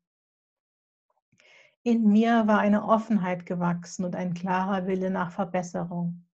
In 1.82 2.08
mir 2.08 2.46
war 2.46 2.60
eine 2.60 2.86
Offenheit 2.86 3.48
gewachsen 3.48 4.06
und 4.06 4.16
ein 4.16 4.36
klarer 4.36 4.86
Wille 4.86 5.10
nach 5.10 5.32
Verbesserung. 5.32 6.28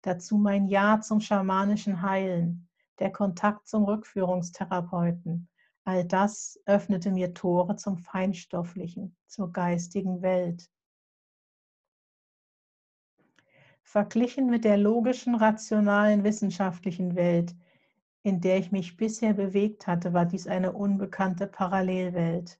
Dazu 0.00 0.38
mein 0.38 0.66
Ja 0.66 1.02
zum 1.02 1.20
schamanischen 1.20 2.00
Heilen, 2.00 2.70
der 3.00 3.12
Kontakt 3.12 3.68
zum 3.68 3.84
Rückführungstherapeuten. 3.84 5.50
All 5.84 6.06
das 6.06 6.58
öffnete 6.64 7.10
mir 7.10 7.34
Tore 7.34 7.76
zum 7.76 7.98
Feinstofflichen, 7.98 9.14
zur 9.26 9.52
geistigen 9.52 10.22
Welt. 10.22 10.70
Verglichen 13.92 14.48
mit 14.48 14.64
der 14.64 14.78
logischen, 14.78 15.34
rationalen, 15.34 16.24
wissenschaftlichen 16.24 17.14
Welt, 17.14 17.54
in 18.22 18.40
der 18.40 18.56
ich 18.56 18.72
mich 18.72 18.96
bisher 18.96 19.34
bewegt 19.34 19.86
hatte, 19.86 20.14
war 20.14 20.24
dies 20.24 20.46
eine 20.46 20.72
unbekannte 20.72 21.46
Parallelwelt. 21.46 22.58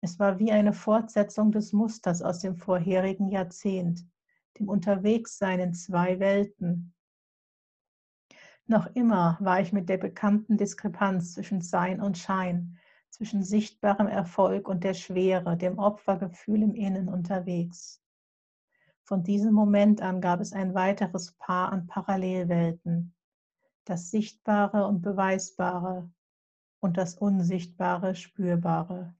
Es 0.00 0.18
war 0.18 0.40
wie 0.40 0.50
eine 0.50 0.72
Fortsetzung 0.72 1.52
des 1.52 1.72
Musters 1.72 2.20
aus 2.20 2.40
dem 2.40 2.56
vorherigen 2.56 3.28
Jahrzehnt, 3.28 4.04
dem 4.58 4.68
Unterwegssein 4.68 5.60
in 5.60 5.72
zwei 5.72 6.18
Welten. 6.18 6.92
Noch 8.66 8.86
immer 8.96 9.38
war 9.40 9.60
ich 9.60 9.72
mit 9.72 9.88
der 9.88 9.98
bekannten 9.98 10.56
Diskrepanz 10.56 11.34
zwischen 11.34 11.60
Sein 11.60 12.00
und 12.00 12.18
Schein, 12.18 12.76
zwischen 13.08 13.44
sichtbarem 13.44 14.08
Erfolg 14.08 14.66
und 14.66 14.82
der 14.82 14.94
Schwere, 14.94 15.56
dem 15.56 15.78
Opfergefühl 15.78 16.60
im 16.60 16.74
Innen 16.74 17.08
unterwegs. 17.08 18.03
Von 19.06 19.22
diesem 19.22 19.52
Moment 19.52 20.00
an 20.00 20.22
gab 20.22 20.40
es 20.40 20.54
ein 20.54 20.74
weiteres 20.74 21.32
Paar 21.32 21.70
an 21.70 21.86
Parallelwelten, 21.86 23.14
das 23.84 24.10
Sichtbare 24.10 24.86
und 24.86 25.02
Beweisbare 25.02 26.10
und 26.80 26.96
das 26.96 27.14
Unsichtbare, 27.14 28.14
Spürbare. 28.14 29.14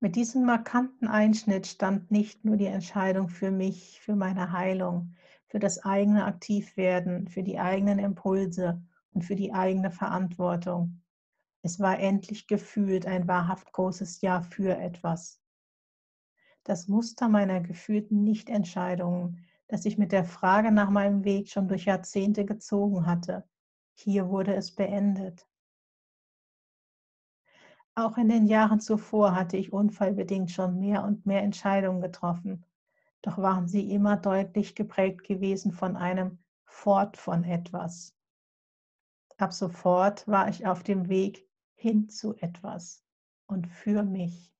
Mit 0.00 0.16
diesem 0.16 0.46
markanten 0.46 1.08
Einschnitt 1.08 1.66
stand 1.66 2.10
nicht 2.10 2.42
nur 2.42 2.56
die 2.56 2.66
Entscheidung 2.66 3.28
für 3.28 3.50
mich, 3.50 4.00
für 4.00 4.16
meine 4.16 4.52
Heilung, 4.52 5.14
für 5.48 5.58
das 5.58 5.84
eigene 5.84 6.24
Aktivwerden, 6.24 7.28
für 7.28 7.42
die 7.42 7.58
eigenen 7.58 7.98
Impulse 7.98 8.80
und 9.12 9.26
für 9.26 9.36
die 9.36 9.52
eigene 9.52 9.90
Verantwortung. 9.90 11.02
Es 11.62 11.80
war 11.80 11.98
endlich 11.98 12.46
gefühlt 12.46 13.04
ein 13.04 13.28
wahrhaft 13.28 13.72
großes 13.72 14.22
Ja 14.22 14.40
für 14.40 14.74
etwas. 14.78 15.42
Das 16.68 16.86
Muster 16.86 17.30
meiner 17.30 17.62
gefühlten 17.62 18.24
Nichtentscheidungen, 18.24 19.42
das 19.68 19.86
ich 19.86 19.96
mit 19.96 20.12
der 20.12 20.24
Frage 20.24 20.70
nach 20.70 20.90
meinem 20.90 21.24
Weg 21.24 21.48
schon 21.48 21.66
durch 21.66 21.86
Jahrzehnte 21.86 22.44
gezogen 22.44 23.06
hatte, 23.06 23.48
hier 23.94 24.28
wurde 24.28 24.54
es 24.54 24.74
beendet. 24.74 25.48
Auch 27.94 28.18
in 28.18 28.28
den 28.28 28.46
Jahren 28.46 28.80
zuvor 28.80 29.34
hatte 29.34 29.56
ich 29.56 29.72
unfallbedingt 29.72 30.50
schon 30.50 30.78
mehr 30.78 31.04
und 31.04 31.24
mehr 31.24 31.40
Entscheidungen 31.40 32.02
getroffen, 32.02 32.66
doch 33.22 33.38
waren 33.38 33.66
sie 33.66 33.90
immer 33.90 34.18
deutlich 34.18 34.74
geprägt 34.74 35.24
gewesen 35.24 35.72
von 35.72 35.96
einem 35.96 36.38
Fort 36.66 37.16
von 37.16 37.44
etwas. 37.44 38.14
Ab 39.38 39.54
sofort 39.54 40.28
war 40.28 40.50
ich 40.50 40.66
auf 40.66 40.82
dem 40.82 41.08
Weg 41.08 41.48
hin 41.76 42.10
zu 42.10 42.36
etwas 42.36 43.02
und 43.46 43.66
für 43.68 44.02
mich. 44.02 44.52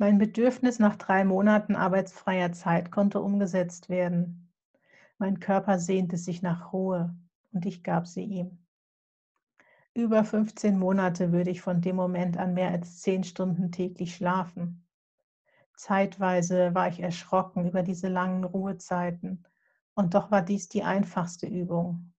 Mein 0.00 0.18
Bedürfnis 0.18 0.78
nach 0.78 0.94
drei 0.94 1.24
Monaten 1.24 1.74
arbeitsfreier 1.74 2.52
Zeit 2.52 2.92
konnte 2.92 3.20
umgesetzt 3.20 3.88
werden. 3.88 4.52
Mein 5.18 5.40
Körper 5.40 5.80
sehnte 5.80 6.16
sich 6.16 6.40
nach 6.40 6.72
Ruhe, 6.72 7.16
und 7.52 7.66
ich 7.66 7.82
gab 7.82 8.06
sie 8.06 8.22
ihm. 8.22 8.64
Über 9.94 10.22
15 10.22 10.78
Monate 10.78 11.32
würde 11.32 11.50
ich 11.50 11.62
von 11.62 11.80
dem 11.80 11.96
Moment 11.96 12.36
an 12.36 12.54
mehr 12.54 12.70
als 12.70 13.00
10 13.00 13.24
Stunden 13.24 13.72
täglich 13.72 14.14
schlafen. 14.14 14.86
Zeitweise 15.74 16.76
war 16.76 16.86
ich 16.86 17.00
erschrocken 17.00 17.66
über 17.66 17.82
diese 17.82 18.06
langen 18.06 18.44
Ruhezeiten, 18.44 19.44
und 19.94 20.14
doch 20.14 20.30
war 20.30 20.42
dies 20.42 20.68
die 20.68 20.84
einfachste 20.84 21.48
Übung. 21.48 22.12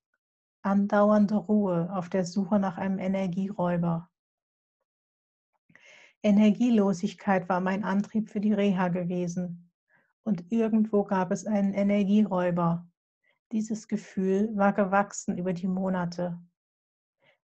Andauernde 0.64 1.36
Ruhe 1.36 1.90
auf 1.94 2.10
der 2.10 2.26
Suche 2.26 2.60
nach 2.60 2.78
einem 2.78 3.00
Energieräuber. 3.00 4.10
Energielosigkeit 6.22 7.48
war 7.48 7.62
mein 7.62 7.84
Antrieb 7.84 8.30
für 8.30 8.42
die 8.42 8.54
Reha 8.54 8.90
gewesen. 8.90 9.72
Und 10.24 10.52
irgendwo 10.52 11.04
gab 11.04 11.32
es 11.32 11.46
einen 11.46 11.74
Energieräuber, 11.74 12.90
dieses 13.52 13.88
Gefühl 13.88 14.56
war 14.56 14.74
gewachsen 14.74 15.38
über 15.38 15.54
die 15.54 15.68
Monate. 15.68 16.40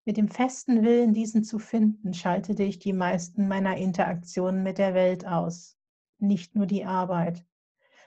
Mit 0.06 0.18
dem 0.18 0.28
festen 0.28 0.84
Willen, 0.84 1.16
diesen 1.16 1.44
zu 1.44 1.58
finden, 1.58 2.14
schaltete 2.14 2.62
ich 2.62 2.78
die 2.78 2.94
meisten 2.94 3.48
meiner 3.48 3.76
Interaktionen 3.76 4.62
mit 4.62 4.78
der 4.78 4.94
Welt 4.94 5.26
aus, 5.26 5.80
nicht 6.20 6.54
nur 6.54 6.68
die 6.68 6.86
Arbeit. 6.86 7.44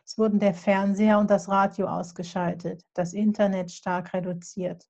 Es 0.04 0.16
wurden 0.16 0.38
der 0.38 0.54
Fernseher 0.54 1.18
und 1.18 1.28
das 1.28 1.48
Radio 1.48 1.88
ausgeschaltet, 1.88 2.86
das 2.94 3.14
Internet 3.14 3.72
stark 3.72 4.14
reduziert. 4.14 4.88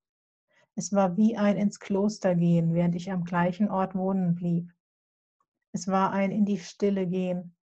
Es 0.75 0.93
war 0.93 1.17
wie 1.17 1.37
ein 1.37 1.57
ins 1.57 1.81
Kloster 1.81 2.35
gehen, 2.35 2.75
während 2.75 2.95
ich 2.95 3.11
am 3.11 3.25
gleichen 3.25 3.71
Ort 3.71 3.95
wohnen 3.95 4.35
blieb. 4.35 4.71
Es 5.79 5.87
war 5.87 6.11
ein 6.11 6.33
in 6.33 6.45
die 6.45 6.59
Stille 6.59 7.07
gehen. 7.07 7.55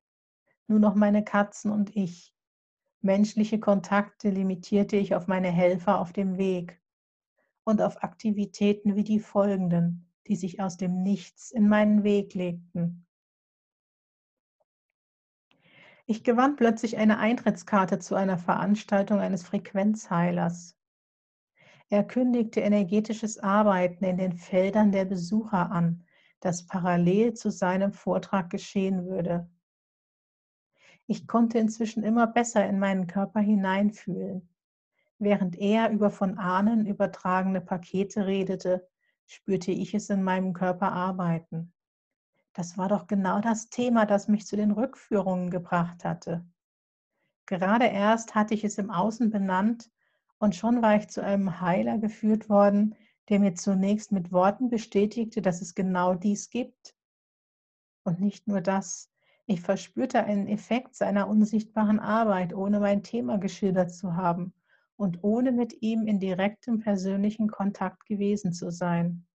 Nur 0.67 0.79
noch 0.79 0.95
meine 0.95 1.25
Katzen 1.25 1.69
und 1.69 1.97
ich, 1.97 2.33
Menschliche 3.01 3.59
Kontakte 3.59 4.29
limitierte 4.29 4.95
ich 4.95 5.15
auf 5.15 5.27
meine 5.27 5.51
Helfer 5.51 5.99
auf 5.99 6.13
dem 6.13 6.37
Weg 6.37 6.81
und 7.65 7.81
auf 7.81 8.03
Aktivitäten 8.03 8.95
wie 8.95 9.03
die 9.03 9.19
folgenden, 9.19 10.09
die 10.27 10.37
sich 10.37 10.61
aus 10.61 10.77
dem 10.77 11.03
Nichts 11.03 11.51
in 11.51 11.67
meinen 11.67 12.05
Weg 12.05 12.33
legten. 12.35 13.05
Ich 16.05 16.23
gewann 16.23 16.55
plötzlich 16.55 16.95
eine 16.95 17.17
Eintrittskarte 17.17 17.99
zu 17.99 18.15
einer 18.15 18.37
Veranstaltung 18.37 19.19
eines 19.19 19.43
Frequenzheilers. 19.43 20.77
Er 21.89 22.05
kündigte 22.05 22.61
energetisches 22.61 23.39
Arbeiten 23.39 24.05
in 24.05 24.15
den 24.15 24.37
Feldern 24.37 24.93
der 24.93 25.03
Besucher 25.03 25.69
an, 25.69 26.05
das 26.39 26.65
parallel 26.65 27.33
zu 27.33 27.49
seinem 27.49 27.91
Vortrag 27.91 28.49
geschehen 28.49 29.05
würde. 29.05 29.49
Ich 31.07 31.27
konnte 31.27 31.59
inzwischen 31.59 32.03
immer 32.03 32.27
besser 32.27 32.67
in 32.67 32.79
meinen 32.79 33.07
Körper 33.07 33.39
hineinfühlen. 33.39 34.49
Während 35.19 35.57
er 35.57 35.91
über 35.91 36.09
von 36.09 36.37
Ahnen 36.37 36.85
übertragene 36.85 37.61
Pakete 37.61 38.25
redete, 38.25 38.87
spürte 39.25 39.71
ich 39.71 39.93
es 39.93 40.09
in 40.09 40.23
meinem 40.23 40.53
Körper 40.53 40.91
arbeiten. 40.91 41.73
Das 42.53 42.77
war 42.77 42.89
doch 42.89 43.07
genau 43.07 43.39
das 43.39 43.69
Thema, 43.69 44.05
das 44.05 44.27
mich 44.27 44.45
zu 44.45 44.55
den 44.55 44.71
Rückführungen 44.71 45.49
gebracht 45.49 46.03
hatte. 46.05 46.45
Gerade 47.45 47.85
erst 47.85 48.33
hatte 48.33 48.53
ich 48.53 48.63
es 48.63 48.77
im 48.77 48.89
Außen 48.89 49.29
benannt 49.29 49.91
und 50.39 50.55
schon 50.55 50.81
war 50.81 50.95
ich 50.95 51.09
zu 51.09 51.23
einem 51.23 51.61
Heiler 51.61 51.97
geführt 51.97 52.49
worden, 52.49 52.95
der 53.29 53.39
mir 53.39 53.55
zunächst 53.55 54.11
mit 54.11 54.31
Worten 54.31 54.69
bestätigte, 54.69 55.41
dass 55.41 55.61
es 55.61 55.75
genau 55.75 56.13
dies 56.13 56.49
gibt. 56.49 56.95
Und 58.03 58.19
nicht 58.19 58.47
nur 58.47 58.61
das, 58.61 59.09
ich 59.47 59.61
verspürte 59.61 60.23
einen 60.23 60.47
Effekt 60.47 60.95
seiner 60.95 61.27
unsichtbaren 61.27 61.99
Arbeit, 61.99 62.53
ohne 62.53 62.79
mein 62.79 63.03
Thema 63.03 63.37
geschildert 63.37 63.93
zu 63.93 64.15
haben 64.15 64.53
und 64.95 65.23
ohne 65.23 65.51
mit 65.51 65.81
ihm 65.81 66.07
in 66.07 66.19
direktem 66.19 66.79
persönlichen 66.79 67.49
Kontakt 67.49 68.05
gewesen 68.05 68.53
zu 68.53 68.71
sein. 68.71 69.27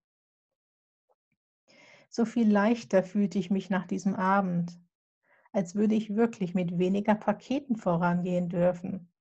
So 2.08 2.24
viel 2.24 2.50
leichter 2.50 3.04
fühlte 3.04 3.38
ich 3.38 3.50
mich 3.50 3.70
nach 3.70 3.86
diesem 3.86 4.16
Abend, 4.16 4.80
als 5.52 5.76
würde 5.76 5.94
ich 5.94 6.16
wirklich 6.16 6.54
mit 6.54 6.78
weniger 6.78 7.14
Paketen 7.14 7.76
vorangehen 7.76 8.48
dürfen. 8.48 9.12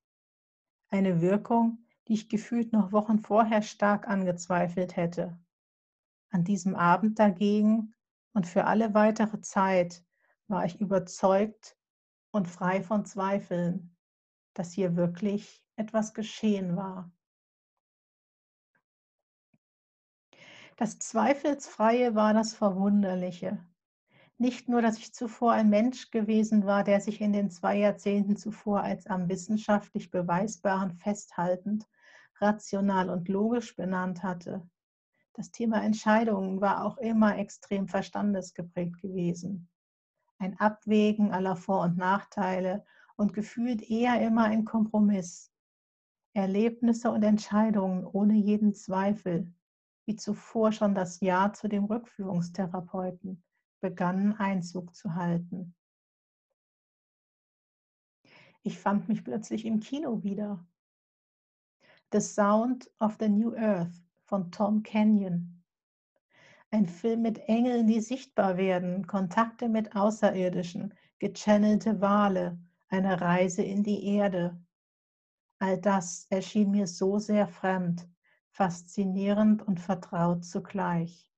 Eine 0.89 1.21
Wirkung, 1.21 1.85
die 2.09 2.15
ich 2.15 2.27
gefühlt 2.27 2.73
noch 2.73 2.91
Wochen 2.91 3.19
vorher 3.19 3.61
stark 3.61 4.07
angezweifelt 4.07 4.95
hätte. 4.95 5.39
An 6.31 6.43
diesem 6.43 6.75
Abend 6.75 7.19
dagegen 7.19 7.93
und 8.33 8.47
für 8.47 8.65
alle 8.65 8.95
weitere 8.95 9.41
Zeit 9.41 10.03
war 10.47 10.65
ich 10.65 10.81
überzeugt 10.81 11.77
und 12.31 12.47
frei 12.47 12.81
von 12.81 13.05
Zweifeln, 13.05 13.95
dass 14.55 14.73
hier 14.73 14.95
wirklich 14.95 15.63
etwas 15.75 16.15
geschehen 16.15 16.75
war. 16.75 17.11
Das 20.77 20.97
Zweifelsfreie 20.97 22.15
war 22.15 22.33
das 22.33 22.55
Verwunderliche. 22.55 23.63
Nicht 24.39 24.67
nur, 24.67 24.81
dass 24.81 24.97
ich 24.97 25.13
zuvor 25.13 25.51
ein 25.51 25.69
Mensch 25.69 26.09
gewesen 26.09 26.65
war, 26.65 26.83
der 26.83 27.01
sich 27.01 27.21
in 27.21 27.33
den 27.33 27.51
zwei 27.51 27.77
Jahrzehnten 27.77 28.35
zuvor 28.35 28.81
als 28.81 29.05
am 29.05 29.29
wissenschaftlich 29.29 30.09
Beweisbaren 30.09 30.93
festhaltend, 30.93 31.85
rational 32.41 33.09
und 33.09 33.27
logisch 33.27 33.75
benannt 33.75 34.23
hatte. 34.23 34.67
Das 35.33 35.51
Thema 35.51 35.83
Entscheidungen 35.83 36.59
war 36.59 36.83
auch 36.85 36.97
immer 36.97 37.37
extrem 37.37 37.87
verstandesgeprägt 37.87 39.01
gewesen. 39.01 39.69
Ein 40.37 40.59
Abwägen 40.59 41.31
aller 41.31 41.55
Vor- 41.55 41.83
und 41.83 41.97
Nachteile 41.97 42.85
und 43.15 43.33
gefühlt 43.33 43.89
eher 43.89 44.21
immer 44.21 44.45
ein 44.45 44.65
Kompromiss. 44.65 45.51
Erlebnisse 46.33 47.11
und 47.11 47.23
Entscheidungen 47.23 48.05
ohne 48.05 48.35
jeden 48.35 48.73
Zweifel, 48.73 49.53
wie 50.05 50.15
zuvor 50.15 50.71
schon 50.71 50.95
das 50.95 51.19
Ja 51.19 51.53
zu 51.53 51.67
dem 51.67 51.85
Rückführungstherapeuten, 51.85 53.43
begannen 53.81 54.33
Einzug 54.33 54.95
zu 54.95 55.15
halten. 55.15 55.75
Ich 58.63 58.77
fand 58.77 59.07
mich 59.07 59.23
plötzlich 59.23 59.65
im 59.65 59.79
Kino 59.79 60.23
wieder. 60.23 60.65
The 62.11 62.21
Sound 62.21 62.89
of 62.99 63.17
the 63.19 63.29
New 63.29 63.55
Earth 63.55 64.01
von 64.25 64.49
Tom 64.49 64.81
Kenyon. 64.81 65.61
Ein 66.71 66.87
Film 66.87 67.21
mit 67.21 67.37
Engeln, 67.47 67.85
die 67.85 68.01
sichtbar 68.01 68.57
werden, 68.57 69.05
Kontakte 69.05 69.69
mit 69.69 69.95
Außerirdischen, 69.95 70.95
gechannelte 71.19 72.01
Wale, 72.01 72.57
eine 72.87 73.21
Reise 73.21 73.61
in 73.61 73.83
die 73.83 74.05
Erde. 74.05 74.59
All 75.59 75.77
das 75.77 76.25
erschien 76.31 76.71
mir 76.71 76.87
so 76.87 77.19
sehr 77.19 77.47
fremd, 77.47 78.09
faszinierend 78.49 79.61
und 79.61 79.79
vertraut 79.79 80.43
zugleich. 80.43 81.31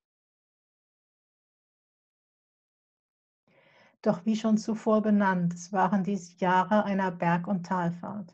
Doch 4.01 4.25
wie 4.25 4.37
schon 4.37 4.57
zuvor 4.57 5.01
benannt, 5.01 5.53
es 5.53 5.73
waren 5.73 6.05
dies 6.05 6.39
Jahre 6.39 6.85
einer 6.85 7.11
Berg- 7.11 7.47
und 7.47 7.65
Talfahrt. 7.65 8.33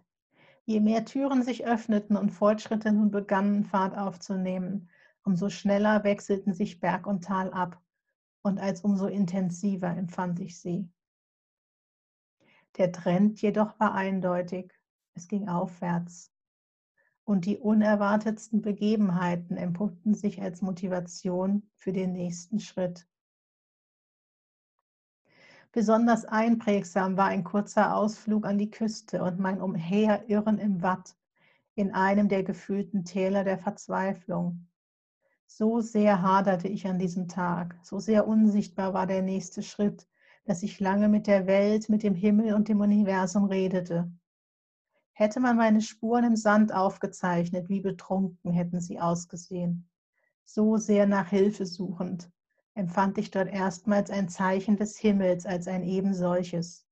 Je 0.69 0.81
mehr 0.81 1.05
Türen 1.05 1.43
sich 1.43 1.65
öffneten 1.65 2.17
und 2.17 2.29
Fortschritte 2.29 2.91
nun 2.91 3.09
begannen, 3.09 3.63
Fahrt 3.63 3.97
aufzunehmen, 3.97 4.89
umso 5.23 5.49
schneller 5.49 6.03
wechselten 6.03 6.53
sich 6.53 6.81
Berg 6.81 7.07
und 7.07 7.23
Tal 7.23 7.53
ab 7.53 7.81
und 8.41 8.59
als 8.59 8.81
umso 8.81 9.07
intensiver 9.07 9.87
empfand 9.87 10.41
ich 10.41 10.59
sie. 10.59 10.89
Der 12.75 12.91
Trend 12.91 13.41
jedoch 13.41 13.79
war 13.79 13.93
eindeutig, 13.93 14.73
es 15.13 15.29
ging 15.29 15.47
aufwärts. 15.47 16.33
Und 17.23 17.45
die 17.45 17.57
unerwartetsten 17.57 18.61
Begebenheiten 18.61 19.55
empuppten 19.55 20.15
sich 20.15 20.41
als 20.41 20.61
Motivation 20.61 21.69
für 21.77 21.93
den 21.93 22.11
nächsten 22.11 22.59
Schritt. 22.59 23.07
Besonders 25.77 26.25
einprägsam 26.25 27.17
war 27.17 27.27
ein 27.27 27.43
kurzer 27.43 27.95
Ausflug 27.95 28.47
an 28.47 28.57
die 28.57 28.71
Küste 28.71 29.21
und 29.21 29.37
mein 29.37 29.61
Umherirren 29.61 30.57
im 30.57 30.81
Watt, 30.81 31.15
in 31.75 31.93
einem 31.93 32.29
der 32.29 32.41
gefühlten 32.41 33.05
Täler 33.05 33.43
der 33.43 33.59
Verzweiflung. 33.59 34.65
So 35.45 35.79
sehr 35.81 36.23
haderte 36.23 36.67
ich 36.67 36.87
an 36.87 36.97
diesem 36.97 37.27
Tag, 37.27 37.77
so 37.83 37.99
sehr 37.99 38.27
unsichtbar 38.27 38.95
war 38.95 39.05
der 39.05 39.21
nächste 39.21 39.61
Schritt, 39.61 40.07
dass 40.45 40.63
ich 40.63 40.79
lange 40.79 41.09
mit 41.09 41.27
der 41.27 41.45
Welt, 41.45 41.89
mit 41.89 42.01
dem 42.01 42.15
Himmel 42.15 42.55
und 42.55 42.69
dem 42.69 42.81
Universum 42.81 43.45
redete. 43.45 44.11
Hätte 45.13 45.39
man 45.39 45.57
meine 45.57 45.81
Spuren 45.81 46.23
im 46.23 46.35
Sand 46.35 46.73
aufgezeichnet, 46.73 47.69
wie 47.69 47.81
betrunken 47.81 48.51
hätten 48.51 48.81
sie 48.81 48.99
ausgesehen. 48.99 49.87
So 50.43 50.77
sehr 50.77 51.05
nach 51.05 51.29
Hilfe 51.29 51.67
suchend, 51.67 52.31
empfand 52.77 53.17
ich 53.17 53.31
dort 53.31 53.49
erstmals 53.49 54.09
ein 54.11 54.29
Zeichen 54.29 54.77
des 54.77 54.97
Himmels 54.97 55.45
als 55.45 55.67
ein 55.67 55.83
ebensolches. 55.83 56.85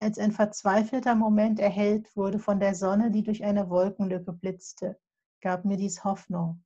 Als 0.00 0.18
ein 0.18 0.32
verzweifelter 0.32 1.14
Moment 1.14 1.58
erhellt 1.58 2.14
wurde 2.14 2.38
von 2.38 2.60
der 2.60 2.74
Sonne, 2.74 3.10
die 3.10 3.22
durch 3.22 3.42
eine 3.42 3.70
Wolkenlücke 3.70 4.32
blitzte, 4.32 5.00
gab 5.40 5.64
mir 5.64 5.76
dies 5.76 6.04
Hoffnung. 6.04 6.62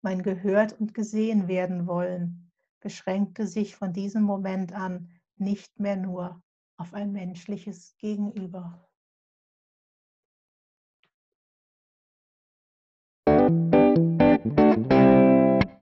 Mein 0.00 0.22
gehört 0.22 0.80
und 0.80 0.94
gesehen 0.94 1.46
werden 1.46 1.86
wollen 1.86 2.50
beschränkte 2.80 3.46
sich 3.46 3.74
von 3.76 3.92
diesem 3.92 4.22
Moment 4.22 4.72
an 4.72 5.10
nicht 5.36 5.80
mehr 5.80 5.96
nur 5.96 6.42
auf 6.76 6.94
ein 6.94 7.12
menschliches 7.12 7.96
Gegenüber. 7.98 8.85